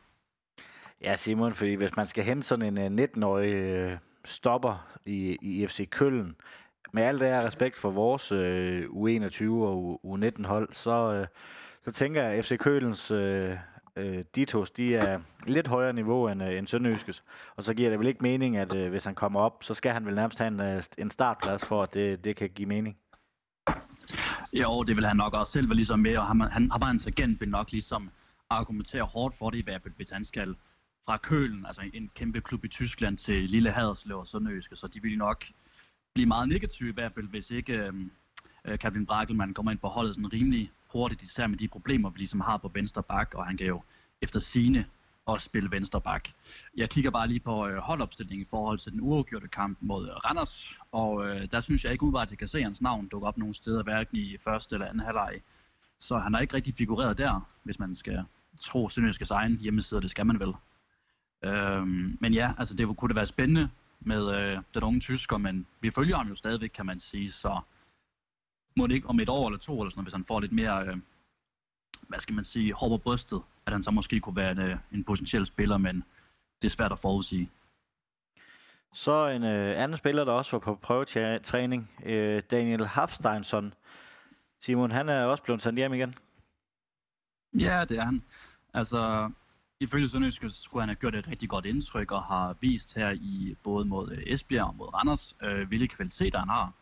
Ja, 1.00 1.16
Simon, 1.16 1.54
fordi 1.54 1.74
hvis 1.74 1.96
man 1.96 2.06
skal 2.06 2.24
hente 2.24 2.46
sådan 2.46 2.78
en 2.78 2.98
19-årig 2.98 3.86
uh, 3.92 3.98
stopper 4.24 4.98
i, 5.06 5.36
i 5.42 5.66
FC 5.66 5.88
Køln, 5.90 6.36
med 6.92 7.02
alt 7.02 7.20
det 7.20 7.28
her 7.28 7.46
respekt 7.46 7.78
for 7.78 7.90
vores 7.90 8.32
uh, 8.32 8.38
U21 8.38 9.50
og 9.50 10.00
U19 10.04 10.46
hold, 10.46 10.72
så, 10.72 11.20
uh, 11.20 11.26
så 11.84 11.92
tænker 11.92 12.22
jeg, 12.22 12.32
at 12.32 12.44
FC 12.44 12.58
Kølens 12.58 13.10
øh, 13.10 13.56
øh, 13.96 14.24
Ditos, 14.34 14.70
de 14.70 14.96
er 14.96 15.20
lidt 15.46 15.66
højere 15.66 15.92
niveau 15.92 16.28
end, 16.28 16.42
øh, 16.42 16.58
end 16.58 16.66
Sønderjyskes. 16.66 17.24
Og 17.56 17.64
så 17.64 17.74
giver 17.74 17.90
det 17.90 17.98
vel 17.98 18.08
ikke 18.08 18.22
mening, 18.22 18.56
at 18.56 18.74
øh, 18.74 18.90
hvis 18.90 19.04
han 19.04 19.14
kommer 19.14 19.40
op, 19.40 19.64
så 19.64 19.74
skal 19.74 19.92
han 19.92 20.06
vel 20.06 20.14
nærmest 20.14 20.38
have 20.38 20.48
en, 20.48 20.76
uh, 20.76 20.82
en 20.98 21.10
startplads 21.10 21.64
for, 21.64 21.82
at 21.82 21.94
det, 21.94 22.24
det 22.24 22.36
kan 22.36 22.50
give 22.50 22.68
mening. 22.68 22.96
Jo, 24.52 24.82
det 24.82 24.96
vil 24.96 25.06
han 25.06 25.16
nok 25.16 25.34
også 25.34 25.52
selv 25.52 25.68
være 25.68 25.76
ligesom 25.76 25.98
med, 25.98 26.16
og 26.16 26.26
han, 26.26 26.40
han 26.40 26.70
har 26.70 26.78
bare 26.78 26.90
en 26.90 27.00
agent 27.06 27.40
vil 27.40 27.48
nok 27.48 27.72
ligesom 27.72 28.10
argumentere 28.50 29.02
hårdt 29.02 29.34
for 29.34 29.50
det 29.50 29.58
i 29.58 29.62
hvert 29.62 29.82
fald, 29.82 29.94
hvis 29.96 30.10
han 30.10 30.24
skal 30.24 30.56
fra 31.06 31.16
Kølen, 31.16 31.66
altså 31.66 31.82
en 31.94 32.10
kæmpe 32.14 32.40
klub 32.40 32.64
i 32.64 32.68
Tyskland, 32.68 33.18
til 33.18 33.50
Lille 33.50 33.70
Haderslev 33.70 34.18
og 34.18 34.26
Sønderjyske, 34.26 34.76
så 34.76 34.86
de 34.86 35.02
vil 35.02 35.18
nok 35.18 35.44
blive 36.14 36.26
meget 36.26 36.48
negative 36.48 36.88
i 36.88 36.92
hvert 36.92 37.12
fald, 37.14 37.28
hvis 37.28 37.50
ikke 37.50 37.72
øh, 37.72 37.92
øh 38.64 38.78
Kevin 38.78 39.06
Brakelmann 39.06 39.54
kommer 39.54 39.72
ind 39.72 39.78
på 39.80 39.88
holdet 39.88 40.14
sådan 40.14 40.32
rimelig 40.32 40.72
hurtigt, 40.94 41.22
især 41.22 41.46
med 41.46 41.58
de 41.58 41.68
problemer, 41.68 42.10
vi 42.10 42.18
ligesom 42.18 42.40
har 42.40 42.56
på 42.56 42.70
venstre 42.74 43.02
bak, 43.02 43.34
og 43.34 43.46
han 43.46 43.56
kan 43.56 43.66
jo 43.66 43.82
efter 44.22 44.40
sine 44.40 44.84
og 45.26 45.40
spille 45.40 45.70
venstre 45.70 46.00
bak. 46.00 46.28
Jeg 46.76 46.90
kigger 46.90 47.10
bare 47.10 47.28
lige 47.28 47.40
på 47.40 47.66
øh, 47.68 47.76
holdopstillingen 47.76 48.46
i 48.46 48.48
forhold 48.50 48.78
til 48.78 48.92
den 48.92 49.00
uafgjorte 49.00 49.48
kamp 49.48 49.78
mod 49.80 50.08
Randers, 50.24 50.76
og 50.92 51.26
øh, 51.26 51.48
der 51.50 51.60
synes 51.60 51.84
jeg 51.84 51.92
ikke 51.92 52.04
udvaret, 52.04 52.26
at 52.26 52.30
jeg 52.30 52.38
kan 52.38 52.48
se 52.48 52.62
hans 52.62 52.82
navn 52.82 53.08
dukke 53.08 53.26
op 53.26 53.38
nogle 53.38 53.54
steder, 53.54 53.82
hverken 53.82 54.16
i 54.16 54.36
første 54.44 54.76
eller 54.76 54.86
anden 54.86 55.00
halvleg. 55.00 55.40
Så 55.98 56.18
han 56.18 56.34
har 56.34 56.40
ikke 56.40 56.54
rigtig 56.54 56.74
figureret 56.74 57.18
der, 57.18 57.48
hvis 57.62 57.78
man 57.78 57.94
skal 57.94 58.24
tro 58.60 58.88
Sønderjyskes 58.88 59.30
egen 59.30 59.58
hjemmeside, 59.58 60.00
det 60.00 60.10
skal 60.10 60.26
man 60.26 60.40
vel. 60.40 60.52
Øhm, 61.44 62.18
men 62.20 62.34
ja, 62.34 62.54
altså 62.58 62.74
det 62.74 62.96
kunne 62.96 63.08
det 63.08 63.16
være 63.16 63.26
spændende 63.26 63.68
med 64.00 64.36
øh, 64.36 64.58
den 64.74 64.82
unge 64.82 65.00
tysker, 65.00 65.38
men 65.38 65.66
vi 65.80 65.90
følger 65.90 66.16
ham 66.16 66.28
jo 66.28 66.34
stadigvæk, 66.34 66.70
kan 66.74 66.86
man 66.86 67.00
sige, 67.00 67.30
så 67.30 67.60
må 68.76 68.86
det 68.86 68.94
ikke 68.94 69.08
om 69.08 69.20
et 69.20 69.28
år 69.28 69.46
eller 69.46 69.58
to, 69.58 69.80
eller 69.80 69.90
sådan, 69.90 70.04
hvis 70.04 70.14
han 70.14 70.24
får 70.24 70.40
lidt 70.40 70.52
mere, 70.52 70.86
øh, 70.86 70.96
hvad 72.08 72.18
skal 72.18 72.34
man 72.34 72.44
sige, 72.44 72.72
hår 72.72 72.88
på 72.88 72.98
brystet, 72.98 73.42
at 73.66 73.72
han 73.72 73.82
så 73.82 73.90
måske 73.90 74.20
kunne 74.20 74.36
være 74.36 74.52
en, 74.52 74.58
øh, 74.58 74.76
en 74.92 75.04
potentiel 75.04 75.46
spiller, 75.46 75.78
men 75.78 76.04
det 76.62 76.68
er 76.68 76.70
svært 76.70 76.92
at 76.92 76.98
forudsige. 76.98 77.50
Så 78.92 79.28
en 79.28 79.42
øh, 79.42 79.82
anden 79.82 79.98
spiller, 79.98 80.24
der 80.24 80.32
også 80.32 80.50
var 80.52 80.58
på 80.58 80.74
prøvetræning, 80.74 81.90
øh, 82.04 82.42
Daniel 82.50 82.86
Hafsteinsson. 82.86 83.74
Simon, 84.60 84.90
han 84.90 85.08
er 85.08 85.24
også 85.24 85.42
blevet 85.42 85.62
sendt 85.62 85.78
hjem 85.78 85.94
igen. 85.94 86.14
Ja, 87.58 87.84
det 87.88 87.98
er 87.98 88.04
han. 88.04 88.22
Altså, 88.74 89.30
ifølge 89.80 90.08
Sønderjyske 90.08 90.50
skulle 90.50 90.82
han 90.82 90.88
have 90.88 90.96
gjort 90.96 91.14
et 91.14 91.28
rigtig 91.28 91.48
godt 91.48 91.66
indtryk 91.66 92.12
og 92.12 92.22
har 92.22 92.56
vist 92.60 92.94
her 92.94 93.10
i 93.10 93.56
både 93.62 93.84
mod 93.84 94.12
øh, 94.12 94.22
Esbjerg 94.26 94.66
og 94.66 94.74
mod 94.74 94.94
Randers, 94.94 95.36
øh, 95.42 95.68
hvilke 95.68 95.88
kvaliteter 95.96 96.38
han 96.38 96.48
har. 96.48 96.72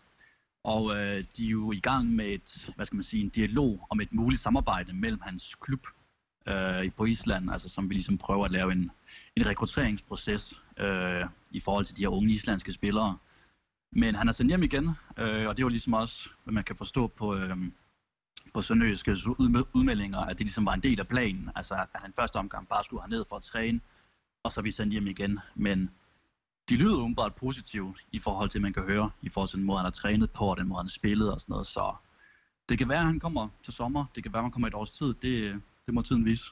Og 0.64 0.96
øh, 0.96 1.24
de 1.36 1.46
er 1.46 1.50
jo 1.50 1.72
i 1.72 1.80
gang 1.80 2.10
med 2.10 2.26
et, 2.26 2.72
hvad 2.76 2.86
skal 2.86 2.96
man 2.96 3.04
sige, 3.04 3.22
en 3.22 3.28
dialog 3.28 3.86
om 3.90 4.00
et 4.00 4.12
muligt 4.12 4.42
samarbejde 4.42 4.92
mellem 4.92 5.20
hans 5.20 5.54
klub 5.54 5.86
øh, 6.46 6.92
på 6.96 7.04
Island, 7.04 7.50
altså 7.50 7.68
som 7.68 7.88
vi 7.88 7.94
ligesom 7.94 8.18
prøver 8.18 8.44
at 8.44 8.50
lave 8.50 8.72
en, 8.72 8.90
en 9.36 9.46
rekrutteringsproces 9.46 10.60
øh, 10.78 11.24
i 11.50 11.60
forhold 11.60 11.84
til 11.84 11.96
de 11.96 12.02
her 12.02 12.08
unge 12.08 12.34
islandske 12.34 12.72
spillere. 12.72 13.18
Men 13.92 14.14
han 14.14 14.28
er 14.28 14.32
sendt 14.32 14.50
hjem 14.50 14.62
igen, 14.62 14.90
øh, 15.18 15.48
og 15.48 15.56
det 15.56 15.62
er 15.62 15.64
jo 15.64 15.68
ligesom 15.68 15.92
også, 15.92 16.30
hvad 16.44 16.52
man 16.52 16.64
kan 16.64 16.76
forstå 16.76 17.06
på, 17.06 17.34
øh, 17.34 17.56
på 18.54 18.62
Sønderjyskes 18.62 19.26
udmeldinger, 19.74 20.18
at 20.18 20.38
det 20.38 20.46
ligesom 20.46 20.66
var 20.66 20.74
en 20.74 20.82
del 20.82 21.00
af 21.00 21.08
planen. 21.08 21.50
Altså, 21.54 21.74
at 21.74 22.00
han 22.00 22.12
første 22.12 22.36
omgang 22.36 22.68
bare 22.68 22.84
skulle 22.84 23.10
ned 23.10 23.24
for 23.28 23.36
at 23.36 23.42
træne, 23.42 23.80
og 24.44 24.52
så 24.52 24.62
vi 24.62 24.72
sendt 24.72 24.92
hjem 24.92 25.06
igen. 25.06 25.40
Men 25.54 25.90
de 26.72 26.76
lyder 26.76 26.96
umiddelbart 26.96 27.34
positivt 27.34 28.06
i 28.12 28.18
forhold 28.18 28.48
til, 28.48 28.60
man 28.60 28.72
kan 28.72 28.82
høre, 28.82 29.10
i 29.22 29.28
forhold 29.28 29.48
til 29.48 29.58
den 29.58 29.66
måde, 29.66 29.78
han 29.78 29.84
har 29.84 29.90
trænet 29.90 30.30
på, 30.30 30.44
og 30.44 30.56
den 30.56 30.68
måde, 30.68 30.78
han 30.78 30.86
har 30.86 30.90
spillet 30.90 31.32
og 31.32 31.40
sådan 31.40 31.52
noget. 31.52 31.66
Så 31.66 31.94
det 32.68 32.78
kan 32.78 32.88
være, 32.88 32.98
at 32.98 33.04
han 33.04 33.20
kommer 33.20 33.48
til 33.62 33.72
sommer. 33.72 34.04
Det 34.14 34.22
kan 34.22 34.32
være, 34.32 34.40
at 34.40 34.44
han 34.44 34.50
kommer 34.50 34.68
et 34.68 34.74
års 34.74 34.92
tid. 34.92 35.14
Det, 35.14 35.62
det 35.86 35.94
må 35.94 36.02
tiden 36.02 36.24
vise. 36.24 36.44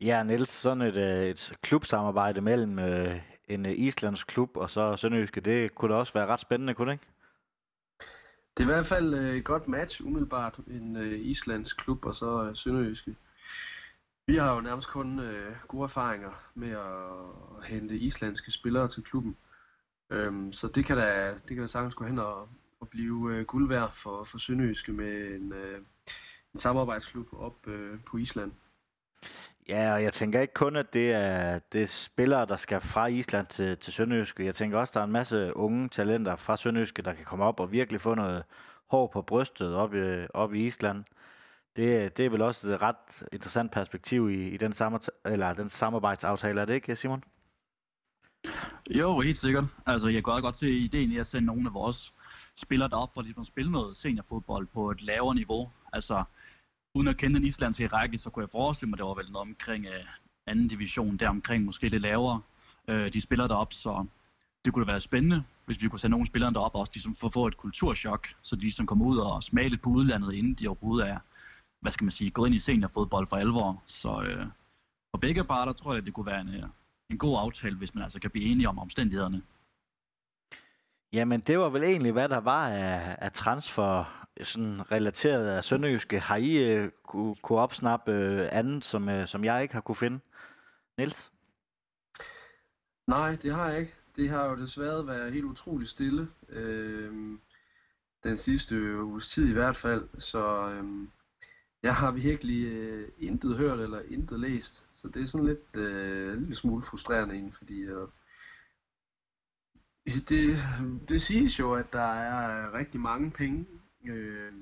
Ja, 0.00 0.22
Niels, 0.22 0.50
sådan 0.50 0.82
et, 0.82 0.96
øh, 0.96 1.26
et 1.26 1.52
klubsamarbejde 1.62 2.40
mellem 2.40 2.78
øh, 2.78 3.20
en 3.48 3.66
øh, 3.66 3.72
islandsk 3.76 4.26
klub 4.26 4.56
og 4.56 4.70
så 4.70 4.96
Sønderjyske, 4.96 5.40
det 5.40 5.74
kunne 5.74 5.92
da 5.92 5.98
også 5.98 6.12
være 6.12 6.26
ret 6.26 6.40
spændende, 6.40 6.74
kunne 6.74 6.86
det 6.86 6.92
ikke? 6.92 7.06
Det 8.56 8.64
er 8.64 8.68
i 8.68 8.72
hvert 8.72 8.86
fald 8.86 9.14
øh, 9.14 9.36
et 9.36 9.44
godt 9.44 9.68
match, 9.68 10.02
umiddelbart. 10.02 10.58
En 10.66 10.96
øh, 10.96 11.20
islandsk 11.20 11.76
klub 11.76 12.06
og 12.06 12.14
så 12.14 12.44
øh, 12.44 12.56
Sønderjyske. 12.56 13.16
Vi 14.28 14.36
har 14.36 14.54
jo 14.54 14.60
nærmest 14.60 14.88
kun 14.88 15.20
øh, 15.20 15.56
gode 15.68 15.84
erfaringer 15.84 16.30
med 16.54 16.70
at, 16.70 17.64
hente 17.64 17.96
islandske 17.96 18.50
spillere 18.50 18.88
til 18.88 19.02
klubben. 19.02 19.36
Øhm, 20.10 20.52
så 20.52 20.68
det 20.68 20.84
kan 20.84 20.96
da, 20.96 21.30
det 21.32 21.48
kan 21.48 21.58
da 21.58 21.66
sagtens 21.66 21.94
gå 21.94 22.04
hen 22.04 22.18
og, 22.18 22.48
og 22.80 22.88
blive 22.88 23.34
øh, 23.34 23.44
guld 23.44 23.68
værd 23.68 23.92
for, 23.92 24.24
for 24.24 24.38
Sønderjyske 24.38 24.92
med 24.92 25.34
en, 25.34 25.52
øh, 25.52 25.78
en 26.54 26.60
samarbejdsklub 26.60 27.26
op 27.32 27.66
øh, 27.66 27.98
på 28.06 28.16
Island. 28.16 28.52
Ja, 29.68 29.94
og 29.94 30.02
jeg 30.02 30.12
tænker 30.12 30.40
ikke 30.40 30.54
kun, 30.54 30.76
at 30.76 30.94
det 30.94 31.12
er, 31.12 31.58
det 31.72 31.82
er 31.82 31.86
spillere, 31.86 32.46
der 32.46 32.56
skal 32.56 32.80
fra 32.80 33.06
Island 33.06 33.46
til, 33.46 33.76
til 33.78 33.92
Sønderjyske. 33.92 34.44
Jeg 34.44 34.54
tænker 34.54 34.78
også, 34.78 34.90
at 34.90 34.94
der 34.94 35.00
er 35.00 35.04
en 35.04 35.12
masse 35.12 35.56
unge 35.56 35.88
talenter 35.88 36.36
fra 36.36 36.56
Sønderjyske, 36.56 37.02
der 37.02 37.14
kan 37.14 37.24
komme 37.24 37.44
op 37.44 37.60
og 37.60 37.72
virkelig 37.72 38.00
få 38.00 38.14
noget 38.14 38.44
hår 38.86 39.06
på 39.06 39.22
brystet 39.22 39.74
op 39.74 39.94
i, 39.94 40.26
op 40.34 40.54
i 40.54 40.66
Island. 40.66 41.04
Det, 41.76 42.16
det 42.16 42.26
er 42.26 42.30
vel 42.30 42.42
også 42.42 42.70
et 42.70 42.82
ret 42.82 43.22
interessant 43.32 43.72
perspektiv 43.72 44.30
i, 44.30 44.48
i 44.48 44.56
den, 44.56 44.72
samme, 44.72 44.98
eller 45.24 45.54
den 45.54 45.68
samarbejdsaftale, 45.68 46.60
er 46.60 46.64
det 46.64 46.74
ikke, 46.74 46.96
Simon? 46.96 47.24
Jo, 48.90 49.20
helt 49.20 49.36
sikkert. 49.36 49.64
Altså, 49.86 50.08
jeg 50.08 50.24
kan 50.24 50.42
godt 50.42 50.56
se 50.56 50.70
ideen 50.70 51.12
i 51.12 51.18
at 51.18 51.26
sende 51.26 51.46
nogle 51.46 51.68
af 51.68 51.74
vores 51.74 52.12
spillere 52.56 52.88
derop, 52.88 53.14
for 53.14 53.22
ligesom 53.22 53.40
at 53.40 53.44
de 53.44 53.48
spille 53.48 53.70
noget 53.70 53.96
seniorfodbold 53.96 54.66
på 54.66 54.90
et 54.90 55.02
lavere 55.02 55.34
niveau. 55.34 55.70
Altså, 55.92 56.24
uden 56.94 57.08
at 57.08 57.16
kende 57.16 57.34
den 57.34 57.44
islandske 57.44 57.86
række, 57.86 58.18
så 58.18 58.30
kunne 58.30 58.42
jeg 58.42 58.50
forestille 58.50 58.90
mig, 58.90 58.94
at 58.94 58.98
det 58.98 59.06
var 59.06 59.14
vel 59.14 59.32
noget 59.32 59.48
omkring 59.48 59.86
uh, 59.86 59.92
anden 60.46 60.68
division, 60.68 61.16
der 61.16 61.28
omkring 61.28 61.64
måske 61.64 61.88
lidt 61.88 62.02
lavere. 62.02 62.40
Uh, 62.88 62.94
de 62.94 63.20
spiller 63.20 63.46
derop, 63.46 63.72
så 63.72 64.06
det 64.64 64.72
kunne 64.72 64.84
da 64.84 64.90
være 64.90 65.00
spændende, 65.00 65.44
hvis 65.66 65.82
vi 65.82 65.88
kunne 65.88 66.00
sende 66.00 66.10
nogle 66.10 66.26
spillere 66.26 66.52
derop, 66.52 66.74
også 66.74 66.92
de 66.94 67.02
som 67.02 67.16
får 67.16 67.28
få 67.28 67.46
et 67.46 67.56
kulturschok, 67.56 68.28
så 68.42 68.56
de 68.56 68.72
som 68.72 68.86
kommer 68.86 69.06
ud 69.06 69.18
og 69.18 69.42
smager 69.42 69.68
lidt 69.68 69.82
på 69.82 69.90
udlandet, 69.90 70.34
inden 70.34 70.54
de 70.54 70.68
overhovedet 70.68 71.08
er, 71.08 71.18
hvad 71.80 71.92
skal 71.92 72.04
man 72.04 72.10
sige, 72.10 72.30
gået 72.30 72.46
ind 72.46 72.54
i 72.54 72.58
seniorfodbold 72.58 73.26
for 73.26 73.36
alvor. 73.36 73.82
Så 73.86 74.08
uh, 74.08 74.46
for 75.10 75.18
begge 75.18 75.44
parter 75.44 75.72
tror 75.72 75.94
jeg, 75.94 76.06
det 76.06 76.14
kunne 76.14 76.26
være 76.26 76.40
en, 76.40 76.64
en 77.10 77.18
god 77.18 77.36
aftale, 77.38 77.76
hvis 77.76 77.94
man 77.94 78.02
altså 78.02 78.20
kan 78.20 78.30
blive 78.30 78.44
enige 78.44 78.68
om 78.68 78.78
omstændighederne. 78.78 79.42
Jamen, 81.12 81.40
det 81.40 81.58
var 81.58 81.68
vel 81.68 81.82
egentlig, 81.82 82.12
hvad 82.12 82.28
der 82.28 82.40
var 82.40 82.68
af, 82.68 83.16
af 83.18 83.32
transfer 83.32 84.18
sådan 84.42 84.92
relateret 84.92 85.46
af 85.46 85.64
Sønderjyske. 85.64 86.20
Har 86.20 86.36
I 86.36 86.56
øh, 86.56 86.90
kunne, 87.04 87.36
kunne 87.36 87.58
opsnappe 87.58 88.12
øh, 88.12 88.48
andet, 88.52 88.84
som, 88.84 89.08
øh, 89.08 89.26
som 89.26 89.44
jeg 89.44 89.62
ikke 89.62 89.74
har 89.74 89.80
kunne 89.80 89.96
finde? 89.96 90.20
Niels? 90.98 91.32
Nej, 93.06 93.36
det 93.42 93.54
har 93.54 93.68
jeg 93.68 93.80
ikke. 93.80 93.94
Det 94.16 94.30
har 94.30 94.44
jo 94.46 94.56
desværre 94.56 95.06
været 95.06 95.32
helt 95.32 95.44
utroligt 95.44 95.90
stille. 95.90 96.28
Øh, 96.48 97.38
den 98.24 98.36
sidste 98.36 99.04
uges 99.04 99.28
tid 99.28 99.48
i 99.48 99.52
hvert 99.52 99.76
fald. 99.76 100.08
Så 100.18 100.68
øh, 100.68 101.08
jeg 101.82 101.94
har 101.94 102.10
virkelig 102.10 102.66
øh, 102.66 103.08
intet 103.18 103.56
hørt 103.56 103.80
eller 103.80 104.00
intet 104.08 104.40
læst. 104.40 104.84
Så 104.92 105.08
det 105.08 105.22
er 105.22 105.26
sådan 105.26 105.46
lidt 105.46 105.76
øh, 105.76 106.32
en 106.32 106.40
lille 106.40 106.54
smule 106.54 106.82
frustrerende 106.82 107.34
egentlig, 107.34 107.54
fordi 107.54 107.80
øh, 107.80 108.08
det, 110.28 110.58
det 111.08 111.22
siges 111.22 111.58
jo, 111.58 111.74
at 111.74 111.92
der 111.92 112.12
er 112.12 112.66
øh, 112.66 112.74
rigtig 112.74 113.00
mange 113.00 113.30
penge 113.30 113.66
øh, 114.04 114.52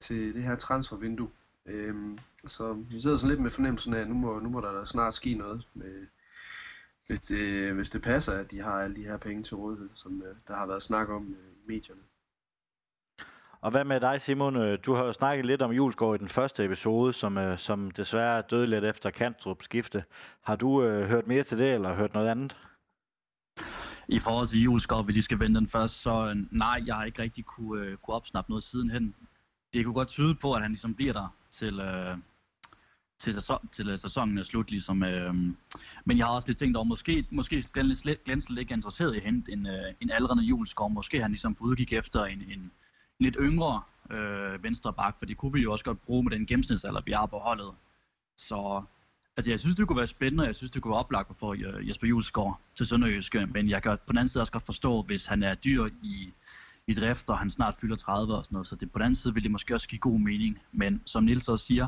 til 0.00 0.34
det 0.34 0.42
her 0.42 0.56
transfervindue. 0.56 1.30
Øh, 1.66 2.18
så 2.46 2.72
vi 2.72 3.00
sidder 3.00 3.16
sådan 3.16 3.28
lidt 3.28 3.40
med 3.40 3.50
fornemmelsen 3.50 3.94
af, 3.94 4.00
at 4.00 4.08
nu 4.08 4.14
må, 4.14 4.38
nu 4.38 4.48
må 4.48 4.60
der 4.60 4.84
snart 4.84 5.14
ske 5.14 5.34
noget, 5.34 5.68
med, 5.74 6.06
hvis, 7.06 7.20
det, 7.20 7.72
hvis 7.74 7.90
det 7.90 8.02
passer, 8.02 8.32
at 8.32 8.50
de 8.50 8.60
har 8.60 8.72
alle 8.82 8.96
de 8.96 9.04
her 9.04 9.16
penge 9.16 9.42
til 9.42 9.56
rådighed, 9.56 9.88
som 9.94 10.22
øh, 10.22 10.36
der 10.48 10.56
har 10.56 10.66
været 10.66 10.82
snak 10.82 11.08
om 11.08 11.22
øh, 11.22 11.52
i 11.52 11.66
medierne. 11.66 12.00
Og 13.66 13.72
hvad 13.72 13.84
med 13.84 14.00
dig, 14.00 14.20
Simon? 14.20 14.56
Øh, 14.56 14.78
du 14.86 14.94
har 14.94 15.04
jo 15.04 15.12
snakket 15.12 15.46
lidt 15.46 15.62
om 15.62 15.70
Julesgaard 15.70 16.14
i 16.14 16.18
den 16.18 16.28
første 16.28 16.64
episode, 16.64 17.12
som, 17.12 17.38
øh, 17.38 17.58
som 17.58 17.90
desværre 17.90 18.42
døde 18.50 18.66
lidt 18.66 18.84
efter 18.84 19.10
Kantrup 19.10 19.62
skifte. 19.62 20.04
Har 20.42 20.56
du 20.56 20.82
øh, 20.82 21.08
hørt 21.08 21.26
mere 21.26 21.42
til 21.42 21.58
det, 21.58 21.74
eller 21.74 21.94
hørt 21.94 22.14
noget 22.14 22.28
andet? 22.28 22.56
I 24.08 24.18
forhold 24.18 24.46
til 24.46 24.62
Julesgaard, 24.62 25.04
hvis 25.04 25.16
de 25.16 25.22
skal 25.22 25.38
vende 25.38 25.60
den 25.60 25.68
først, 25.68 26.02
så 26.02 26.26
øh, 26.26 26.36
nej, 26.50 26.82
jeg 26.86 26.96
har 26.96 27.04
ikke 27.04 27.22
rigtig 27.22 27.44
kunne, 27.44 27.82
øh, 27.82 27.96
kunne 27.96 28.14
opsnappe 28.14 28.50
noget 28.50 28.64
sidenhen. 28.64 29.14
Det 29.74 29.84
kunne 29.84 29.94
godt 29.94 30.08
tyde 30.08 30.34
på, 30.34 30.52
at 30.52 30.62
han 30.62 30.70
ligesom 30.70 30.94
bliver 30.94 31.12
der 31.12 31.36
til, 31.50 31.80
øh, 31.80 32.18
til, 33.18 33.34
sæson, 33.34 33.68
til 33.72 33.98
sæsonen 33.98 34.38
er 34.38 34.42
slut. 34.42 34.70
Ligesom, 34.70 35.02
øh, 35.02 35.34
men 36.04 36.18
jeg 36.18 36.26
har 36.26 36.34
også 36.34 36.48
lidt 36.48 36.58
tænkt 36.58 36.76
over, 36.76 36.84
måske, 36.84 37.26
måske 37.30 37.64
Glenn, 37.72 37.94
Glenn 38.24 38.40
slet 38.40 38.58
ikke 38.58 38.72
er 38.72 38.76
interesseret 38.76 39.14
i 39.14 39.16
at 39.16 39.24
hente 39.24 39.52
en, 39.52 39.66
øh, 39.66 39.94
en 40.00 40.10
aldrende 40.10 40.42
Julesgaard. 40.42 40.92
Måske 40.92 41.22
han 41.22 41.30
ligesom 41.30 41.56
udgik 41.60 41.92
efter 41.92 42.24
en, 42.24 42.42
en, 42.48 42.72
lidt 43.20 43.36
yngre 43.40 43.82
øh, 44.10 44.62
venstre 44.62 44.92
bak, 44.92 45.18
for 45.18 45.26
det 45.26 45.36
kunne 45.36 45.52
vi 45.52 45.62
jo 45.62 45.72
også 45.72 45.84
godt 45.84 46.02
bruge 46.02 46.22
med 46.22 46.30
den 46.30 46.46
gennemsnitsalder, 46.46 47.00
vi 47.06 47.12
har 47.12 47.26
på 47.26 47.38
holdet. 47.38 47.70
Så 48.36 48.82
altså, 49.36 49.50
jeg 49.50 49.60
synes, 49.60 49.76
det 49.76 49.86
kunne 49.86 49.96
være 49.96 50.06
spændende, 50.06 50.42
og 50.42 50.46
jeg 50.46 50.54
synes, 50.54 50.70
det 50.70 50.82
kunne 50.82 50.90
være 50.90 50.98
oplagt 50.98 51.38
for 51.38 51.80
Jesper 51.88 52.06
Julesgaard 52.06 52.60
til 52.76 52.86
Sønderjyske, 52.86 53.46
men 53.46 53.70
jeg 53.70 53.82
kan 53.82 53.98
på 54.06 54.12
den 54.12 54.18
anden 54.18 54.28
side 54.28 54.42
også 54.42 54.52
godt 54.52 54.66
forstå, 54.66 55.02
hvis 55.02 55.26
han 55.26 55.42
er 55.42 55.54
dyr 55.54 55.88
i, 56.02 56.32
i 56.86 56.94
drift, 56.94 57.30
og 57.30 57.38
han 57.38 57.50
snart 57.50 57.74
fylder 57.80 57.96
30 57.96 58.34
og 58.34 58.44
sådan 58.44 58.54
noget, 58.54 58.66
så 58.66 58.76
det, 58.76 58.92
på 58.92 58.98
den 58.98 59.04
anden 59.04 59.14
side 59.14 59.34
vil 59.34 59.42
det 59.42 59.50
måske 59.50 59.74
også 59.74 59.88
give 59.88 59.98
god 59.98 60.18
mening. 60.18 60.58
Men 60.72 61.02
som 61.04 61.24
Nils 61.24 61.48
også 61.48 61.66
siger, 61.66 61.86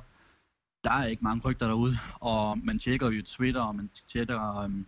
der 0.84 0.90
er 0.90 1.06
ikke 1.06 1.24
mange 1.24 1.42
rygter 1.44 1.66
derude, 1.66 1.96
og 2.20 2.58
man 2.58 2.78
tjekker 2.78 3.10
jo 3.10 3.22
Twitter, 3.22 3.60
og 3.60 3.76
man 3.76 3.90
tjekker 4.08 4.56
øhm, 4.56 4.86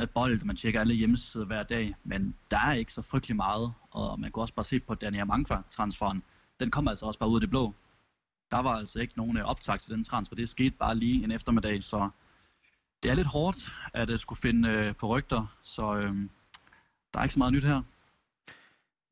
um, 0.00 0.08
bold, 0.14 0.44
man 0.44 0.56
tjekker 0.56 0.80
alle 0.80 0.94
hjemmesider 0.94 1.44
hver 1.44 1.62
dag, 1.62 1.94
men 2.04 2.34
der 2.50 2.58
er 2.58 2.72
ikke 2.72 2.92
så 2.92 3.02
frygtelig 3.02 3.36
meget, 3.36 3.72
og 3.90 4.20
man 4.20 4.32
kan 4.32 4.40
også 4.40 4.54
bare 4.54 4.64
se 4.64 4.80
på 4.80 4.94
Daniel 4.94 5.26
Mangfa-transferen, 5.26 6.22
den 6.60 6.70
kommer 6.70 6.90
altså 6.90 7.06
også 7.06 7.18
bare 7.18 7.28
ud 7.28 7.36
af 7.36 7.40
det 7.40 7.50
blå. 7.50 7.74
Der 8.50 8.58
var 8.58 8.76
altså 8.76 9.00
ikke 9.00 9.16
nogen 9.16 9.36
øh, 9.36 9.44
optag 9.44 9.80
til 9.80 9.92
den 9.92 10.04
transfer, 10.04 10.36
det 10.36 10.48
skete 10.48 10.76
bare 10.78 10.94
lige 10.94 11.24
en 11.24 11.30
eftermiddag, 11.30 11.82
så 11.82 12.10
det 13.02 13.10
er 13.10 13.14
lidt 13.14 13.26
hårdt 13.26 13.74
at 13.94 14.10
uh, 14.10 14.18
skulle 14.18 14.40
finde 14.40 14.88
uh, 14.88 14.96
på 14.96 15.06
rygter, 15.06 15.46
så 15.62 15.92
uh, 15.92 16.16
der 17.14 17.20
er 17.20 17.22
ikke 17.22 17.32
så 17.32 17.38
meget 17.38 17.52
nyt 17.52 17.64
her. 17.64 17.82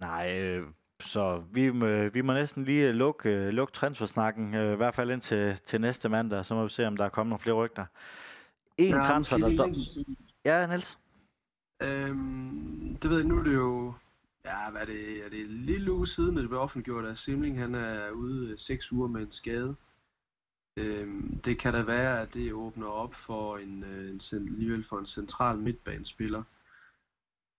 Nej, 0.00 0.40
øh, 0.40 0.66
så 1.00 1.42
vi, 1.52 1.70
må, 1.70 2.08
vi 2.08 2.20
må 2.20 2.32
næsten 2.32 2.64
lige 2.64 2.92
lukke, 2.92 3.50
lukke 3.50 3.72
transfersnakken, 3.72 4.54
øh, 4.54 4.72
i 4.72 4.76
hvert 4.76 4.94
fald 4.94 5.10
indtil 5.10 5.58
til 5.66 5.80
næste 5.80 6.08
mandag, 6.08 6.44
så 6.44 6.54
må 6.54 6.62
vi 6.62 6.68
se, 6.68 6.86
om 6.86 6.96
der 6.96 7.04
er 7.04 7.08
kommet 7.08 7.28
nogle 7.28 7.40
flere 7.40 7.56
rygter. 7.56 7.86
En 8.78 8.94
ja, 8.94 9.00
transfer, 9.00 9.36
der... 9.36 9.48
der 9.48 10.04
Ja, 10.44 10.66
Niels? 10.66 10.98
Øhm, 11.82 12.96
det 13.02 13.10
ved 13.10 13.16
jeg, 13.18 13.26
nu 13.26 13.38
er 13.38 13.42
det 13.42 13.54
jo... 13.54 13.94
Ja, 14.44 14.70
hvad 14.70 14.80
er 14.80 14.86
det? 14.86 15.24
Er 15.24 15.28
det 15.28 15.40
en 15.40 15.64
lille 15.64 15.92
uge 15.92 16.06
siden, 16.06 16.36
at 16.36 16.42
det 16.42 16.48
blev 16.48 16.60
offentliggjort, 16.60 17.04
at 17.04 17.18
Simling 17.18 17.58
han 17.58 17.74
er 17.74 18.10
ude 18.10 18.50
øh, 18.50 18.58
6 18.58 18.92
uger 18.92 19.08
med 19.08 19.22
en 19.22 19.32
skade. 19.32 19.76
Øhm, 20.76 21.40
det 21.40 21.58
kan 21.58 21.74
da 21.74 21.82
være, 21.82 22.20
at 22.22 22.34
det 22.34 22.52
åbner 22.52 22.86
op 22.86 23.14
for 23.14 23.58
en, 23.58 23.84
øh, 23.84 24.10
en, 24.10 24.20
en 24.32 24.48
alligevel 24.48 24.84
for 24.84 24.98
en 24.98 25.06
central 25.06 25.58
midtbanespiller. 25.58 26.42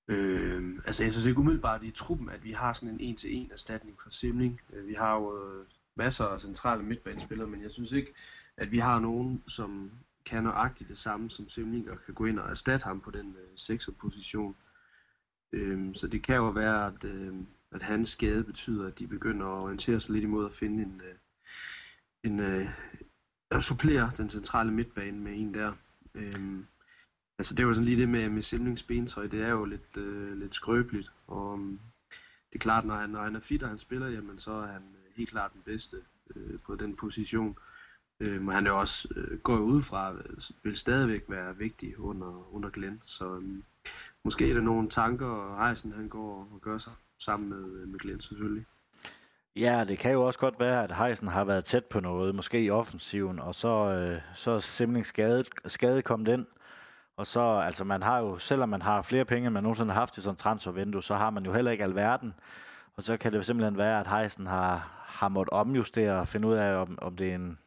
Øhm, 0.08 0.82
altså 0.86 1.04
jeg 1.04 1.12
synes 1.12 1.28
ikke 1.28 1.40
umiddelbart 1.40 1.84
i 1.84 1.92
truppen, 1.92 2.30
at 2.30 2.44
vi 2.44 2.52
har 2.52 2.74
sådan 2.74 2.90
en 2.90 3.00
en-til-en 3.00 3.52
erstatning 3.52 4.02
for 4.02 4.10
Simling. 4.10 4.62
Øh, 4.74 4.88
vi 4.88 4.94
har 4.94 5.16
jo 5.16 5.44
øh, 5.44 5.66
masser 5.96 6.26
af 6.26 6.42
centrale 6.42 6.84
midtbanespillere, 6.84 7.48
men 7.48 7.62
jeg 7.62 7.72
synes 7.72 7.92
ikke, 7.92 8.14
at 8.58 8.72
vi 8.72 8.80
har 8.80 9.00
nogen, 9.00 9.44
som 9.48 9.92
kan 10.26 10.44
nøjagtigt 10.44 10.90
det 10.90 10.98
samme 10.98 11.30
som 11.30 11.50
Simling 11.50 11.92
og 11.92 11.98
kan 12.06 12.14
gå 12.14 12.26
ind 12.26 12.40
og 12.40 12.50
erstatte 12.50 12.84
ham 12.84 13.02
på 13.02 13.12
den 13.12 13.36
øh, 13.36 13.50
6. 13.56 13.90
position. 14.00 14.56
Øhm, 15.52 15.94
så 15.94 16.08
det 16.08 16.24
kan 16.24 16.36
jo 16.36 16.50
være, 16.50 16.88
at, 16.88 17.06
øh, 17.06 17.34
at 17.72 17.82
hans 17.82 18.10
skade 18.10 18.44
betyder, 18.44 18.88
at 18.88 19.00
de 19.00 19.08
begynder 19.08 19.46
at 19.46 19.62
orientere 19.64 20.00
sig 20.00 20.14
lidt 20.14 20.24
imod 20.24 20.46
at 20.46 20.54
finde 20.54 20.84
en, 20.84 21.02
øh, 21.06 21.16
en 22.24 22.40
øh, 22.40 22.70
at 23.52 23.64
supplere 23.64 24.12
den 24.18 24.30
centrale 24.30 24.72
midtbane 24.72 25.20
med 25.20 25.34
en 25.36 25.54
der. 25.54 25.74
Øhm, 26.16 26.66
altså 27.38 27.56
det 27.56 27.64
er 27.64 27.68
jo 27.68 27.74
sådan 27.74 27.86
lige 27.86 27.98
det 27.98 28.10
med, 28.10 28.30
med 28.30 28.42
Simlings 28.42 28.84
bentøj, 28.84 29.28
det 29.28 29.42
er 29.42 29.50
jo 29.50 29.66
lidt, 29.66 29.98
øh, 29.98 30.38
lidt 30.38 30.56
skrøbeligt, 30.56 31.14
og 31.28 31.54
um, 31.54 31.80
det 32.50 32.56
er 32.56 32.64
klart, 32.64 32.86
når 32.86 32.96
han, 32.96 33.10
når 33.10 33.24
han 33.24 33.36
er 33.36 33.40
fit 33.40 33.64
og 33.64 33.70
han 33.70 33.78
spiller, 33.78 34.08
jamen 34.08 34.38
så 34.38 34.52
er 34.52 34.68
han 34.68 34.82
øh, 34.82 35.16
helt 35.16 35.30
klart 35.30 35.54
den 35.54 35.62
bedste 35.62 35.98
øh, 36.36 36.60
på 36.60 36.76
den 36.76 36.96
position. 36.96 37.50
Øh, 37.50 37.75
Øh, 38.20 38.42
men 38.42 38.56
han 38.56 38.68
er 38.68 38.72
jo 38.72 38.80
også 38.80 39.08
øh, 39.16 39.40
går 39.40 39.58
ud 39.58 39.82
fra, 39.82 40.14
vil 40.64 40.78
stadigvæk 40.78 41.24
være 41.30 41.58
vigtig 41.58 42.00
under, 42.00 42.54
under 42.56 42.70
Glenn. 42.70 43.02
Så 43.06 43.36
øh, 43.36 43.64
måske 44.24 44.50
er 44.50 44.54
der 44.54 44.62
nogle 44.62 44.90
tanker, 44.90 45.28
og 45.28 45.68
Heisen 45.68 45.92
han 45.92 46.10
går 46.10 46.50
og 46.54 46.62
gør 46.62 46.78
sig 46.78 46.94
sammen 47.20 47.50
med, 47.50 47.82
øh, 47.82 47.88
med 47.88 48.00
Glenn 48.00 48.22
selvfølgelig. 48.22 48.66
Ja, 49.56 49.86
det 49.88 50.00
kan 50.00 50.12
jo 50.12 50.24
også 50.24 50.40
godt 50.40 50.60
være, 50.60 50.84
at 50.84 50.98
Heisen 50.98 51.28
har 51.28 51.44
været 51.44 51.66
tæt 51.66 51.86
på 51.86 52.00
noget, 52.00 52.36
måske 52.36 52.64
i 52.64 52.70
offensiven, 52.70 53.40
og 53.40 53.56
så, 53.56 53.92
øh, 53.92 54.22
så 54.34 54.52
er 54.52 54.60
simpelthen 54.60 55.04
skadet, 55.04 55.50
skade 55.66 56.02
kommet 56.02 56.28
ind. 56.28 56.46
Og 57.18 57.28
så, 57.28 57.42
altså 57.42 57.84
man 57.84 58.04
har 58.04 58.20
jo, 58.20 58.38
selvom 58.38 58.70
man 58.70 58.82
har 58.82 59.02
flere 59.02 59.26
penge, 59.26 59.48
end 59.48 59.54
man 59.54 59.64
nogensinde 59.64 59.94
har 59.94 60.00
haft 60.00 60.18
i 60.18 60.22
sådan 60.22 60.34
en 60.34 60.38
transfervindue, 60.38 61.04
så 61.04 61.16
har 61.16 61.30
man 61.30 61.46
jo 61.46 61.54
heller 61.54 61.72
ikke 61.72 61.84
alverden. 61.84 62.34
Og 62.96 63.04
så 63.04 63.18
kan 63.18 63.32
det 63.32 63.38
jo 63.38 63.44
simpelthen 63.44 63.78
være, 63.78 64.00
at 64.00 64.08
Heisen 64.08 64.48
har, 64.48 65.04
har 65.06 65.30
måttet 65.30 65.54
omjustere 65.54 66.20
og 66.20 66.28
finde 66.28 66.48
ud 66.48 66.54
af, 66.54 66.76
om, 66.76 66.98
om 67.02 67.16
det 67.16 67.32
er 67.32 67.36
en 67.36 67.58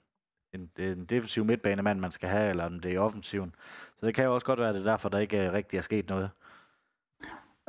en, 0.54 0.70
en 0.78 1.04
defensiv 1.04 1.44
midtbanemand, 1.44 2.00
man 2.00 2.12
skal 2.12 2.28
have, 2.28 2.50
eller 2.50 2.64
om 2.64 2.80
det 2.80 2.94
er 2.94 3.00
offensiven. 3.00 3.54
Så 4.00 4.06
det 4.06 4.14
kan 4.14 4.24
jo 4.24 4.34
også 4.34 4.46
godt 4.46 4.58
være, 4.58 4.68
at 4.68 4.74
det 4.74 4.80
er 4.80 4.90
derfor, 4.90 5.08
der 5.08 5.18
ikke 5.18 5.46
øh, 5.46 5.52
rigtig 5.52 5.76
er 5.76 5.82
sket 5.82 6.08
noget. 6.08 6.30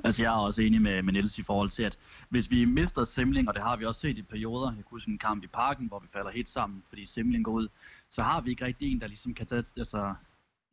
Altså 0.03 0.23
jeg 0.23 0.29
er 0.33 0.37
også 0.37 0.61
enig 0.61 0.81
med, 0.81 1.01
med 1.01 1.13
Niels 1.13 1.37
i 1.37 1.43
forhold 1.43 1.69
til, 1.69 1.83
at 1.83 1.97
hvis 2.29 2.51
vi 2.51 2.65
mister 2.65 3.03
Simling, 3.03 3.47
og 3.47 3.53
det 3.55 3.63
har 3.63 3.77
vi 3.77 3.85
også 3.85 4.01
set 4.01 4.17
i 4.17 4.21
perioder, 4.21 4.73
jeg 4.75 4.85
kunne 4.85 4.95
huske 4.95 5.11
en 5.11 5.17
kamp 5.17 5.43
i 5.43 5.47
parken, 5.47 5.87
hvor 5.87 5.99
vi 5.99 6.07
falder 6.13 6.31
helt 6.31 6.49
sammen, 6.49 6.83
fordi 6.89 7.05
Simling 7.05 7.45
går 7.45 7.51
ud, 7.51 7.67
så 8.09 8.23
har 8.23 8.41
vi 8.41 8.49
ikke 8.49 8.65
rigtig 8.65 8.91
en, 8.91 8.99
der 8.99 9.07
ligesom 9.07 9.33
kan 9.33 9.45
tage 9.45 9.63
altså, 9.77 10.13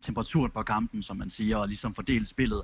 temperaturen 0.03 0.51
på 0.51 0.63
kampen, 0.63 1.03
som 1.03 1.17
man 1.17 1.31
siger, 1.31 1.57
og 1.57 1.69
ligesom 1.69 1.95
fordele 1.95 2.25
spillet. 2.25 2.63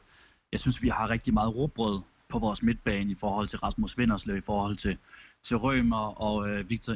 Jeg 0.53 0.61
synes, 0.61 0.83
vi 0.83 0.89
har 0.89 1.11
rigtig 1.11 1.35
meget 1.35 1.57
råbrød 1.57 2.01
på 2.29 2.39
vores 2.39 2.63
midtbane 2.63 3.13
i 3.13 3.15
forhold 3.15 3.49
til 3.49 3.59
Rasmus 3.59 3.99
Vinderslev, 3.99 4.37
i 4.37 4.41
forhold 4.41 4.77
til, 4.77 4.99
til 5.43 5.57
Rømer 5.57 6.21
og 6.21 6.49
øh, 6.49 6.71
Victor 6.71 6.95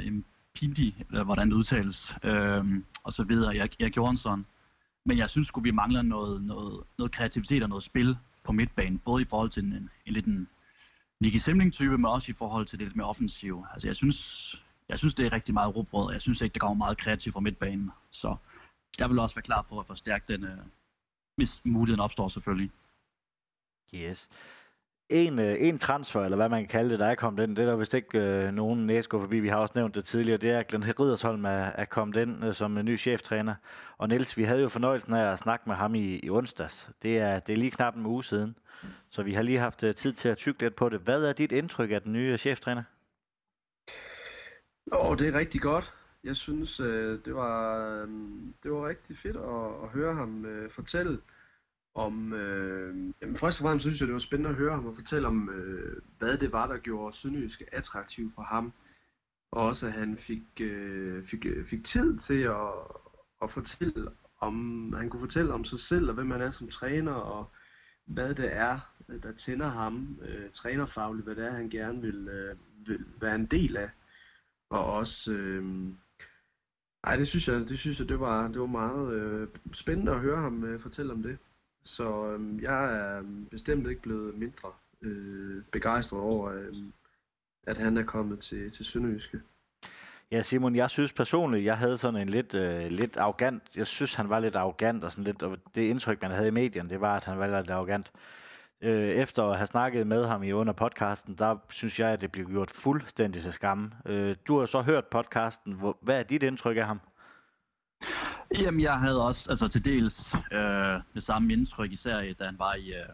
Pindi, 0.57 0.95
eller 1.09 1.21
øh, 1.21 1.25
hvordan 1.25 1.51
det 1.51 1.57
udtales, 1.57 2.14
øh, 2.23 2.64
og 3.05 3.12
så 3.12 3.25
videre, 3.25 3.57
jeg, 3.57 3.69
jeg 3.81 3.90
gjorde 3.90 4.16
sådan. 4.16 4.47
Men 5.05 5.19
jeg 5.19 5.31
synes 5.31 5.53
vi 5.62 5.71
mangler 5.71 6.03
noget, 6.03 6.42
noget, 6.42 6.85
noget 6.99 7.12
kreativitet 7.12 7.62
og 7.62 7.69
noget 7.69 7.85
spil 7.85 8.19
på 8.45 8.53
midtbanen, 8.53 8.99
både 8.99 9.23
i 9.23 9.27
forhold 9.31 9.51
til 9.51 9.64
en, 9.64 9.73
en, 9.73 9.90
en 10.07 10.12
lidt 10.12 10.27
en 10.27 10.49
Nicky 11.21 11.37
Simling-type, 11.37 11.99
men 11.99 12.05
også 12.05 12.33
i 12.33 12.35
forhold 12.35 12.66
til 12.66 12.79
det 12.79 12.87
lidt 12.87 12.97
mere 12.97 13.07
offensiv. 13.07 13.64
Altså 13.73 13.88
jeg 13.88 13.97
synes, 13.97 14.19
jeg 14.88 14.99
synes 14.99 15.14
det 15.14 15.27
er 15.27 15.33
rigtig 15.33 15.55
meget 15.55 15.77
råbrød, 15.77 16.07
og 16.07 16.12
jeg 16.12 16.23
synes 16.23 16.40
ikke, 16.40 16.55
det 16.55 16.61
kommer 16.61 16.85
meget 16.85 16.99
kreativt 16.99 17.33
fra 17.33 17.40
midtbanen. 17.40 17.90
Så 18.11 18.37
jeg 18.99 19.11
vil 19.11 19.19
også 19.19 19.35
være 19.35 19.42
klar 19.42 19.62
på 19.62 19.79
at 19.79 19.87
forstærke 19.87 20.25
den, 20.29 20.45
øh, 20.45 20.59
hvis 21.37 21.62
muligheden 21.64 22.01
opstår 22.01 22.29
selvfølgelig. 22.29 22.71
Yes 23.95 24.29
en, 25.09 25.38
øh, 25.38 25.57
en 25.59 25.79
transfer, 25.79 26.21
eller 26.21 26.37
hvad 26.37 26.49
man 26.49 26.62
kan 26.62 26.69
kalde 26.69 26.90
det, 26.90 26.99
der 26.99 27.07
er 27.07 27.14
kommet 27.14 27.42
ind. 27.42 27.57
Det 27.57 27.62
er 27.62 27.66
der 27.66 27.77
vist 27.77 27.95
ikke 27.95 28.19
øh, 28.19 28.53
nogen 28.53 28.87
næse 28.87 29.09
forbi. 29.11 29.40
Vi 29.40 29.49
har 29.49 29.57
også 29.57 29.73
nævnt 29.77 29.95
det 29.95 30.05
tidligere. 30.05 30.38
Det 30.38 30.51
er 30.51 30.59
at 30.59 30.66
Glenn 30.66 31.01
Ridersholm 31.01 31.45
er, 31.45 31.51
er 31.51 31.85
kommet 31.85 32.16
ind 32.16 32.45
øh, 32.45 32.55
som 32.55 32.79
en 32.79 32.85
ny 32.85 32.99
cheftræner. 32.99 33.55
Og 33.99 34.09
Niels, 34.09 34.37
vi 34.37 34.45
havde 34.45 34.62
jo 34.62 34.69
fornøjelsen 34.69 35.14
af 35.14 35.33
at 35.33 35.38
snakke 35.38 35.64
med 35.66 35.77
ham 35.77 35.95
i, 35.95 36.21
i 36.23 36.31
onsdags. 36.31 36.90
Det 37.03 37.19
er, 37.19 37.38
det 37.40 37.53
er 37.53 37.57
lige 37.57 37.71
knap 37.71 37.97
en 37.97 38.07
uge 38.07 38.25
siden. 38.25 38.57
Så 39.11 39.23
vi 39.23 39.35
har 39.35 39.42
lige 39.42 39.59
haft 39.59 39.83
øh, 39.83 39.95
tid 39.95 40.12
til 40.12 40.29
at 40.29 40.37
tykke 40.37 40.62
lidt 40.62 40.77
på 40.77 40.88
det. 40.88 41.01
Hvad 41.01 41.25
er 41.25 41.33
dit 41.33 41.53
indtryk 41.53 41.90
af 41.90 42.03
den 42.03 42.12
nye 42.12 42.33
øh, 42.33 42.38
cheftræner? 42.38 42.83
Åh, 44.92 45.11
oh, 45.11 45.19
det 45.19 45.29
er 45.29 45.38
rigtig 45.38 45.61
godt. 45.61 45.95
Jeg 46.25 46.37
synes, 46.37 46.81
øh, 46.81 47.19
det, 47.25 47.35
var, 47.35 47.79
øh, 47.79 48.09
det 48.62 48.73
var 48.73 48.88
rigtig 48.88 49.16
fedt 49.16 49.37
at, 49.37 49.85
at 49.85 49.88
høre 49.88 50.14
ham 50.14 50.45
øh, 50.45 50.71
fortælle 50.71 51.19
om... 51.97 52.33
Øh, 52.33 53.13
jamen 53.23 53.37
først 53.37 53.61
og 53.61 53.65
fremmest 53.65 53.83
synes 53.83 54.01
jeg, 54.01 54.07
det 54.07 54.13
var 54.13 54.19
spændende 54.19 54.51
at 54.51 54.57
høre 54.57 54.75
ham 54.75 54.87
og 54.87 54.95
fortælle 54.95 55.29
om, 55.29 55.51
øh, 55.51 56.03
hvad 56.19 56.39
det 56.39 56.53
var, 56.53 56.67
der 56.67 56.79
gjorde 56.79 57.17
Sønderjyske 57.17 57.75
attraktiv 57.75 58.33
for 58.35 58.43
ham. 58.43 58.73
Og 59.51 59.63
også, 59.63 59.87
at 59.87 59.93
han 59.93 60.17
fik, 60.17 60.61
øh, 60.61 61.25
fik, 61.25 61.47
øh, 61.47 61.65
fik 61.65 61.85
tid 61.85 62.19
til 62.19 62.41
at, 62.43 62.73
at 63.43 63.51
fortælle 63.51 64.11
om, 64.41 64.93
han 64.93 65.11
kunne 65.11 65.21
fortælle 65.21 65.53
om 65.53 65.65
sig 65.65 65.79
selv 65.79 66.09
og 66.09 66.15
hvem 66.15 66.31
han 66.31 66.41
er 66.41 66.51
som 66.51 66.69
træner 66.69 67.13
og 67.13 67.51
hvad 68.05 68.35
det 68.35 68.53
er, 68.57 68.79
der 69.23 69.33
tænder 69.33 69.69
ham 69.69 70.19
øh, 70.23 70.51
trænerfagligt, 70.53 71.25
hvad 71.25 71.35
det 71.35 71.45
er, 71.45 71.51
han 71.51 71.71
gerne 71.71 72.01
vil, 72.01 72.29
øh, 72.29 72.57
vil 72.87 73.05
være 73.21 73.35
en 73.35 73.47
del 73.47 73.77
af. 73.77 73.91
Og 74.71 74.85
også, 74.85 75.33
øh, 75.33 75.89
ej, 77.05 77.17
det 77.17 77.29
synes 77.29 77.49
jeg, 77.49 77.61
det 77.61 77.79
synes 77.79 78.01
jeg, 78.01 78.09
det 78.09 78.21
var, 78.21 78.49
det 78.49 78.61
var 78.61 78.67
meget 78.67 79.15
øh, 79.15 79.49
spændende 79.73 80.13
at 80.13 80.21
høre 80.21 80.41
ham 80.41 80.65
øh, 80.65 80.81
fortælle 80.81 81.13
om 81.13 81.23
det. 81.23 81.39
Så 81.87 82.27
øh, 82.27 82.62
jeg 82.62 82.96
er 82.96 83.18
øhm, 83.18 83.46
bestemt 83.51 83.88
ikke 83.88 84.03
blevet 84.03 84.38
mindre 84.38 84.68
øh, 85.03 85.62
begejstret 85.72 86.20
over, 86.20 86.53
øh, 86.53 86.75
at 87.66 87.77
han 87.77 87.96
er 87.96 88.03
kommet 88.03 88.38
til, 88.38 88.70
til 88.70 88.85
Sønderjyske. 88.85 89.40
Ja, 90.31 90.42
Simon, 90.42 90.77
jeg 90.77 90.90
synes 90.90 91.12
personligt, 91.12 91.64
jeg 91.64 91.79
havde 91.79 91.99
sådan 91.99 92.20
en 92.20 92.29
lidt, 92.29 92.55
øh, 92.55 92.87
lidt 92.90 93.16
arrogant, 93.16 93.77
jeg 93.77 93.87
synes, 93.87 94.14
han 94.14 94.29
var 94.29 94.40
lidt 94.40 94.57
arrogant, 94.57 95.05
og, 95.05 95.12
sådan 95.12 95.25
lidt, 95.25 95.42
og 95.42 95.59
det 95.75 95.83
indtryk, 95.83 96.22
man 96.22 96.31
havde 96.31 96.49
i 96.49 96.51
medierne, 96.51 96.90
det 96.90 97.01
var, 97.01 97.16
at 97.16 97.25
han 97.25 97.38
var 97.38 97.61
lidt 97.61 97.70
arrogant. 97.70 98.12
Øh, 98.81 99.09
efter 99.09 99.44
at 99.44 99.57
have 99.57 99.66
snakket 99.66 100.07
med 100.07 100.27
ham 100.27 100.42
i 100.42 100.53
under 100.53 100.72
podcasten, 100.72 101.35
der 101.35 101.57
synes 101.70 102.01
jeg, 102.01 102.09
at 102.09 102.20
det 102.20 102.33
blev 102.33 102.46
gjort 102.46 102.70
fuldstændig 102.70 103.42
til 103.42 103.53
skamme. 103.53 103.90
Øh, 104.07 104.37
du 104.49 104.59
har 104.59 104.66
så 104.66 104.81
hørt 104.81 105.07
podcasten. 105.07 105.72
Hvor, 105.72 105.99
hvad 106.01 106.18
er 106.18 106.22
dit 106.22 106.42
indtryk 106.42 106.77
af 106.77 106.87
ham? 106.87 107.01
Jamen, 108.55 108.81
jeg 108.81 108.99
havde 108.99 109.23
også 109.23 109.51
altså, 109.51 109.69
til 109.69 109.85
dels 109.85 110.35
øh, 110.53 111.01
det 111.15 111.23
samme 111.23 111.53
indtryk, 111.53 111.93
især 111.93 112.33
da 112.39 112.45
han 112.45 112.59
var 112.59 112.75
i, 112.75 112.89
øh, 112.89 113.09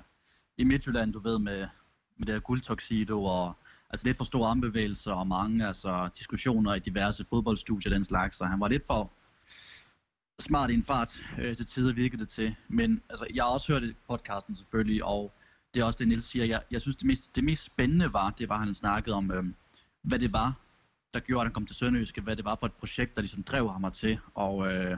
i 0.57 0.65
Midtjylland, 0.65 1.13
du 1.13 1.19
ved, 1.19 1.39
med, 1.39 1.69
med 2.17 2.27
det 2.27 2.35
her 2.35 2.41
guldtoxido 2.41 3.25
og 3.25 3.55
altså 3.91 4.07
lidt 4.07 4.17
for 4.17 4.25
store 4.25 4.49
armbevægelser 4.49 5.13
og 5.13 5.27
mange 5.27 5.67
altså, 5.67 6.09
diskussioner 6.19 6.75
i 6.75 6.79
diverse 6.79 7.25
fodboldstudier 7.29 7.93
den 7.93 8.05
slags, 8.05 8.37
så 8.37 8.45
han 8.45 8.61
var 8.61 8.69
lidt 8.69 8.87
for 8.87 9.13
smart 10.41 10.71
i 10.71 10.75
en 10.75 10.85
fart 10.85 11.23
øh, 11.39 11.57
til 11.57 11.67
tider 11.67 11.93
virkede 11.93 12.21
det 12.21 12.29
til. 12.29 12.55
Men 12.69 13.03
altså, 13.11 13.27
jeg 13.35 13.45
har 13.45 13.51
også 13.51 13.73
hørt 13.73 13.83
podcasten 14.09 14.57
selvfølgelig, 14.57 15.05
og 15.05 15.33
det 15.75 15.81
er 15.81 15.85
også 15.85 15.99
det, 15.99 16.09
Niels 16.09 16.25
siger. 16.25 16.45
Jeg, 16.45 16.63
jeg 16.71 16.81
synes, 16.81 16.97
det 16.97 17.07
mest, 17.07 17.37
det 17.37 17.45
mest 17.45 17.65
spændende 17.65 18.13
var, 18.13 18.31
det 18.31 18.49
var, 18.49 18.55
at 18.55 18.65
han 18.65 18.75
snakkede 18.75 19.17
om, 19.17 19.31
øh, 19.31 19.45
hvad 20.03 20.19
det 20.19 20.33
var, 20.33 20.55
der 21.13 21.21
gjorde, 21.21 21.41
at 21.41 21.47
han 21.47 21.53
kom 21.53 21.67
til 21.67 21.77
Sønderjyske, 21.77 22.21
hvad 22.21 22.37
det 22.37 22.45
var 22.45 22.57
for 22.61 22.67
et 22.67 22.73
projekt, 22.73 23.15
der 23.15 23.21
ligesom 23.21 23.43
drev 23.43 23.71
ham 23.71 23.93
til. 23.93 24.19
Og 24.35 24.73
øh, 24.73 24.97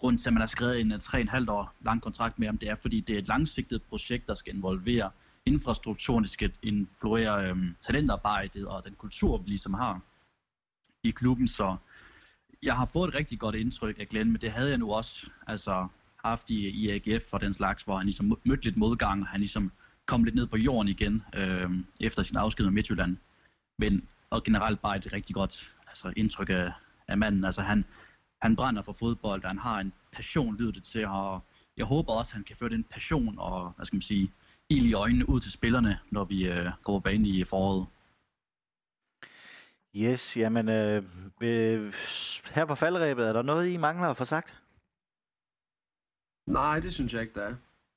grund 0.00 0.18
til, 0.18 0.28
at 0.28 0.32
man 0.32 0.40
har 0.40 0.46
skrevet 0.46 0.80
en 0.80 0.92
øh, 0.92 0.98
3,5 0.98 1.50
år 1.50 1.74
lang 1.80 2.02
kontrakt 2.02 2.38
med 2.38 2.46
ham, 2.48 2.58
det 2.58 2.68
er, 2.68 2.74
fordi 2.74 3.00
det 3.00 3.14
er 3.14 3.18
et 3.18 3.28
langsigtet 3.28 3.82
projekt, 3.82 4.26
der 4.26 4.34
skal 4.34 4.54
involvere 4.54 5.10
infrastrukturen, 5.46 6.24
det 6.24 6.30
skal 6.30 6.52
influere 6.62 7.48
øhm, 7.48 7.76
talentarbejdet 7.80 8.66
og 8.66 8.84
den 8.84 8.94
kultur, 8.94 9.38
vi 9.38 9.48
ligesom 9.48 9.74
har 9.74 10.00
i 11.04 11.10
klubben. 11.10 11.48
Så 11.48 11.76
jeg 12.62 12.76
har 12.76 12.86
fået 12.86 13.08
et 13.08 13.14
rigtig 13.14 13.38
godt 13.38 13.54
indtryk 13.54 13.96
af 14.00 14.08
Glenn, 14.08 14.32
men 14.32 14.40
det 14.40 14.52
havde 14.52 14.70
jeg 14.70 14.78
nu 14.78 14.92
også 14.92 15.26
altså, 15.46 15.88
haft 16.24 16.50
i, 16.50 16.68
i 16.68 16.90
AGF 16.90 17.32
og 17.32 17.40
den 17.40 17.52
slags, 17.52 17.82
hvor 17.82 17.96
han 17.96 18.06
ligesom 18.06 18.38
mødte 18.44 18.64
lidt 18.64 18.76
modgang, 18.76 19.22
og 19.22 19.28
han 19.28 19.40
ligesom 19.40 19.72
kom 20.06 20.24
lidt 20.24 20.34
ned 20.34 20.46
på 20.46 20.56
jorden 20.56 20.88
igen 20.88 21.22
øhm, 21.36 21.86
efter 22.00 22.22
sin 22.22 22.36
afsked 22.36 22.64
med 22.64 22.72
Midtjylland. 22.72 23.16
Men 23.78 24.08
og 24.30 24.44
generelt 24.44 24.80
bare 24.80 24.96
et 24.96 25.12
rigtig 25.12 25.34
godt 25.34 25.72
altså, 25.88 26.12
indtryk 26.16 26.50
af, 26.50 26.72
af 27.08 27.18
manden. 27.18 27.44
Altså 27.44 27.62
han, 27.62 27.84
han 28.42 28.56
brænder 28.56 28.82
for 28.82 28.92
fodbold, 28.92 29.44
og 29.44 29.50
han 29.50 29.58
har 29.58 29.80
en 29.80 29.92
passion, 30.12 30.56
lyder 30.56 30.72
det 30.72 30.84
til, 30.84 31.06
og 31.06 31.40
jeg 31.76 31.86
håber 31.86 32.12
også, 32.12 32.30
at 32.30 32.34
han 32.34 32.44
kan 32.44 32.56
føre 32.56 32.70
den 32.70 32.84
passion 32.84 33.38
og, 33.38 33.72
hvad 33.76 33.86
skal 33.86 33.96
man 33.96 34.02
sige, 34.02 34.32
ild 34.68 34.86
i 34.86 34.92
øjnene 34.92 35.28
ud 35.28 35.40
til 35.40 35.52
spillerne, 35.52 35.98
når 36.10 36.24
vi 36.24 36.48
øh, 36.48 36.66
går 36.82 36.98
på 36.98 37.02
banen 37.02 37.26
i 37.26 37.44
foråret. 37.44 37.86
Yes, 39.96 40.36
jamen 40.36 40.68
øh, 40.68 41.04
øh, 41.42 41.92
her 42.54 42.64
på 42.64 42.74
faldrebet, 42.74 43.28
er 43.28 43.32
der 43.32 43.42
noget, 43.42 43.72
I 43.72 43.76
mangler 43.76 44.08
at 44.08 44.16
få 44.16 44.24
sagt? 44.24 44.62
Nej, 46.46 46.80
det 46.80 46.94
synes 46.94 47.14
jeg 47.14 47.22
ikke, 47.22 47.34
der 47.34 47.46
er. 47.46 47.54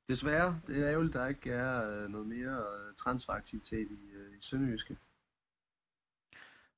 Desværre, 0.09 0.61
det 0.67 0.83
er 0.83 0.89
ærgerligt, 0.89 1.13
der 1.13 1.27
ikke 1.27 1.51
er 1.51 2.03
øh, 2.03 2.09
noget 2.09 2.27
mere 2.27 2.57
øh, 2.57 2.95
transferaktivitet 2.95 3.87
i, 3.91 4.09
øh, 4.13 4.37
i 4.37 4.41
Sønderjyske. 4.41 4.97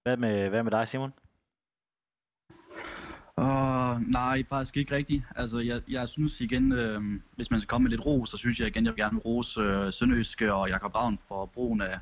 Hvad 0.03 0.17
med, 0.17 0.49
hvad 0.49 0.63
med 0.63 0.71
dig, 0.71 0.87
Simon? 0.87 1.13
Uh, 3.37 4.01
nej, 4.01 4.43
faktisk 4.49 4.77
ikke 4.77 4.95
rigtigt. 4.95 5.23
Altså, 5.35 5.59
jeg, 5.59 5.81
jeg 5.87 6.09
synes 6.09 6.41
igen, 6.41 6.71
øh, 6.71 7.01
hvis 7.35 7.51
man 7.51 7.59
skal 7.59 7.67
komme 7.67 7.83
med 7.83 7.91
lidt 7.91 8.05
ros, 8.05 8.29
så 8.29 8.37
synes 8.37 8.59
jeg 8.59 8.67
igen, 8.67 8.85
jeg 8.85 8.93
vil 8.93 9.01
gerne 9.03 9.19
rose 9.19 9.61
øh, 9.61 9.93
Sønderjyske 9.93 10.53
og 10.53 10.69
Jakob 10.69 10.95
Ravn 10.95 11.19
for 11.27 11.45
brugen 11.45 11.81
af 11.81 11.99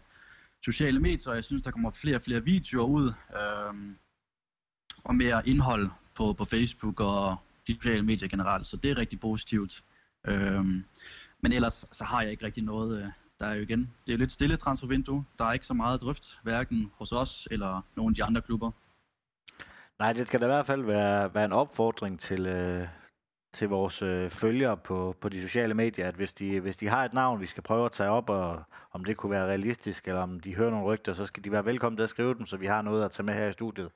sociale 0.66 1.00
medier. 1.00 1.34
Jeg 1.34 1.44
synes, 1.44 1.64
der 1.64 1.72
kommer 1.72 1.92
flere 1.92 2.16
og 2.16 2.22
flere 2.22 2.44
videoer 2.44 2.86
ud, 2.86 3.14
øh, 3.36 3.96
og 5.04 5.16
mere 5.16 5.48
indhold 5.48 5.90
på, 6.16 6.34
på 6.34 6.46
Facebook 6.46 7.00
og 7.00 7.36
de 7.68 7.76
sociale 7.76 8.04
medier 8.04 8.30
generelt, 8.30 8.68
så 8.68 8.78
det 8.78 8.92
er 8.92 8.98
rigtig 8.98 9.20
positivt. 9.20 9.84
Øh, 10.28 10.66
men 11.42 11.54
ellers 11.54 11.86
så 11.92 12.04
har 12.04 12.22
jeg 12.22 12.32
ikke 12.32 12.46
rigtig 12.46 12.64
noget, 12.64 13.02
øh, 13.02 13.08
der 13.40 13.46
er 13.46 13.54
jo 13.54 13.62
igen, 13.62 13.80
det 13.80 14.12
er 14.12 14.14
jo 14.14 14.18
lidt 14.18 14.32
stille 14.32 14.58
transfervindue. 14.58 15.26
Der 15.40 15.46
er 15.46 15.54
ikke 15.54 15.66
så 15.66 15.74
meget 15.74 16.02
drift, 16.02 16.40
hverken 16.44 16.92
hos 16.96 17.12
os 17.12 17.48
eller 17.52 17.82
nogle 17.96 18.12
af 18.12 18.16
de 18.16 18.24
andre 18.24 18.42
klubber. 18.42 18.72
Nej, 20.00 20.14
det 20.14 20.28
skal 20.28 20.40
da 20.42 20.46
i 20.46 20.50
hvert 20.50 20.66
fald 20.66 20.82
være, 20.82 21.34
være 21.34 21.46
en 21.46 21.54
opfordring 21.54 22.20
til, 22.20 22.46
øh, 22.46 22.88
til 23.54 23.70
vores 23.70 24.02
øh, 24.02 24.30
følgere 24.30 24.78
på, 24.78 25.16
på 25.22 25.30
de 25.30 25.42
sociale 25.42 25.74
medier, 25.74 26.08
at 26.08 26.16
hvis 26.16 26.34
de, 26.34 26.60
hvis 26.60 26.78
de 26.78 26.88
har 26.88 27.06
et 27.06 27.14
navn, 27.14 27.42
vi 27.42 27.46
skal 27.46 27.64
prøve 27.64 27.86
at 27.86 27.92
tage 27.92 28.10
op, 28.10 28.30
og 28.30 28.64
om 28.92 29.06
det 29.06 29.18
kunne 29.18 29.32
være 29.32 29.46
realistisk, 29.46 30.08
eller 30.08 30.22
om 30.22 30.40
de 30.40 30.56
hører 30.56 30.72
nogle 30.72 30.86
rygter, 30.86 31.14
så 31.14 31.26
skal 31.26 31.44
de 31.44 31.52
være 31.52 31.66
velkommen 31.66 31.98
til 31.98 32.04
at 32.04 32.10
skrive 32.10 32.34
dem, 32.34 32.46
så 32.46 32.58
vi 32.58 32.66
har 32.66 32.82
noget 32.82 33.06
at 33.06 33.12
tage 33.12 33.26
med 33.26 33.34
her 33.34 33.48
i 33.48 33.54
studiet. 33.54 33.92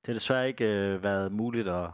Det 0.00 0.06
har 0.06 0.14
desværre 0.14 0.48
ikke 0.48 0.64
øh, 0.64 1.02
været 1.02 1.32
muligt 1.32 1.68
at, 1.68 1.90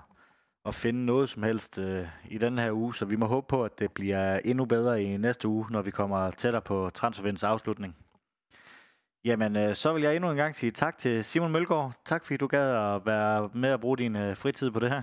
at 0.67 0.75
finde 0.75 1.07
noget 1.07 1.29
som 1.29 1.43
helst 1.43 1.79
øh, 1.79 2.07
i 2.29 2.39
den 2.39 2.59
her 2.59 2.73
uge, 2.73 2.95
så 2.95 3.05
vi 3.05 3.17
må 3.17 3.27
håbe 3.27 3.47
på, 3.49 3.65
at 3.65 3.79
det 3.79 3.93
bliver 3.93 4.39
endnu 4.45 4.65
bedre 4.65 5.03
i 5.03 5.17
næste 5.17 5.49
uge, 5.49 5.67
når 5.71 5.83
vi 5.83 5.91
kommer 5.91 6.31
tættere 6.31 6.63
på 6.63 6.91
transfervindens 6.95 7.45
afslutning. 7.45 7.97
Jamen, 9.25 9.57
øh, 9.57 9.75
så 9.75 9.93
vil 9.93 10.03
jeg 10.03 10.17
endnu 10.17 10.31
en 10.31 10.37
gang 10.37 10.57
sige 10.57 10.71
tak 10.73 10.99
til 10.99 11.25
Simon 11.25 11.53
Mølgaard. 11.53 11.93
Tak 12.05 12.25
fordi 12.25 12.37
du 12.37 12.47
gad 12.47 12.71
at 12.71 13.07
være 13.07 13.51
med 13.55 13.69
at 13.69 13.81
bruge 13.81 13.99
din 13.99 14.17
øh, 14.17 14.37
fritid 14.37 14.71
på 14.71 14.81
det 14.81 14.91
her. 14.91 15.03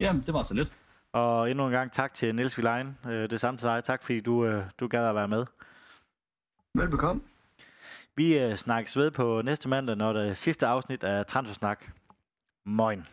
Jamen, 0.00 0.22
det 0.22 0.34
var 0.34 0.42
så 0.42 0.54
lidt. 0.54 0.72
Og 1.12 1.50
endnu 1.50 1.66
en 1.66 1.72
gang 1.72 1.92
tak 1.92 2.14
til 2.14 2.34
Niels 2.34 2.58
Vilein. 2.58 2.96
Øh, 3.06 3.30
det 3.30 3.40
samme 3.40 3.58
til 3.58 3.68
dig. 3.68 3.84
Tak 3.84 4.02
fordi 4.02 4.20
du, 4.20 4.46
øh, 4.46 4.64
du 4.80 4.88
gad 4.88 5.08
at 5.08 5.14
være 5.14 5.28
med. 5.28 5.46
Velbekomme. 6.74 7.22
Vi 8.16 8.38
øh, 8.38 8.56
snakkes 8.56 8.96
ved 8.96 9.10
på 9.10 9.42
næste 9.42 9.68
mandag, 9.68 9.96
når 9.96 10.12
det 10.12 10.36
sidste 10.36 10.66
afsnit 10.66 11.04
af 11.04 11.26
Transfersnak. 11.26 11.92
Moin. 12.66 13.04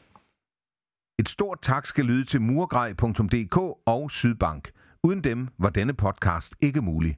Et 1.19 1.29
stort 1.29 1.61
tak 1.61 1.85
skal 1.85 2.05
lyde 2.05 2.25
til 2.25 2.41
murgrej.dk 2.41 3.57
og 3.85 4.11
Sydbank. 4.11 4.71
Uden 5.03 5.23
dem 5.23 5.47
var 5.57 5.69
denne 5.69 5.93
podcast 5.93 6.55
ikke 6.61 6.81
mulig. 6.81 7.17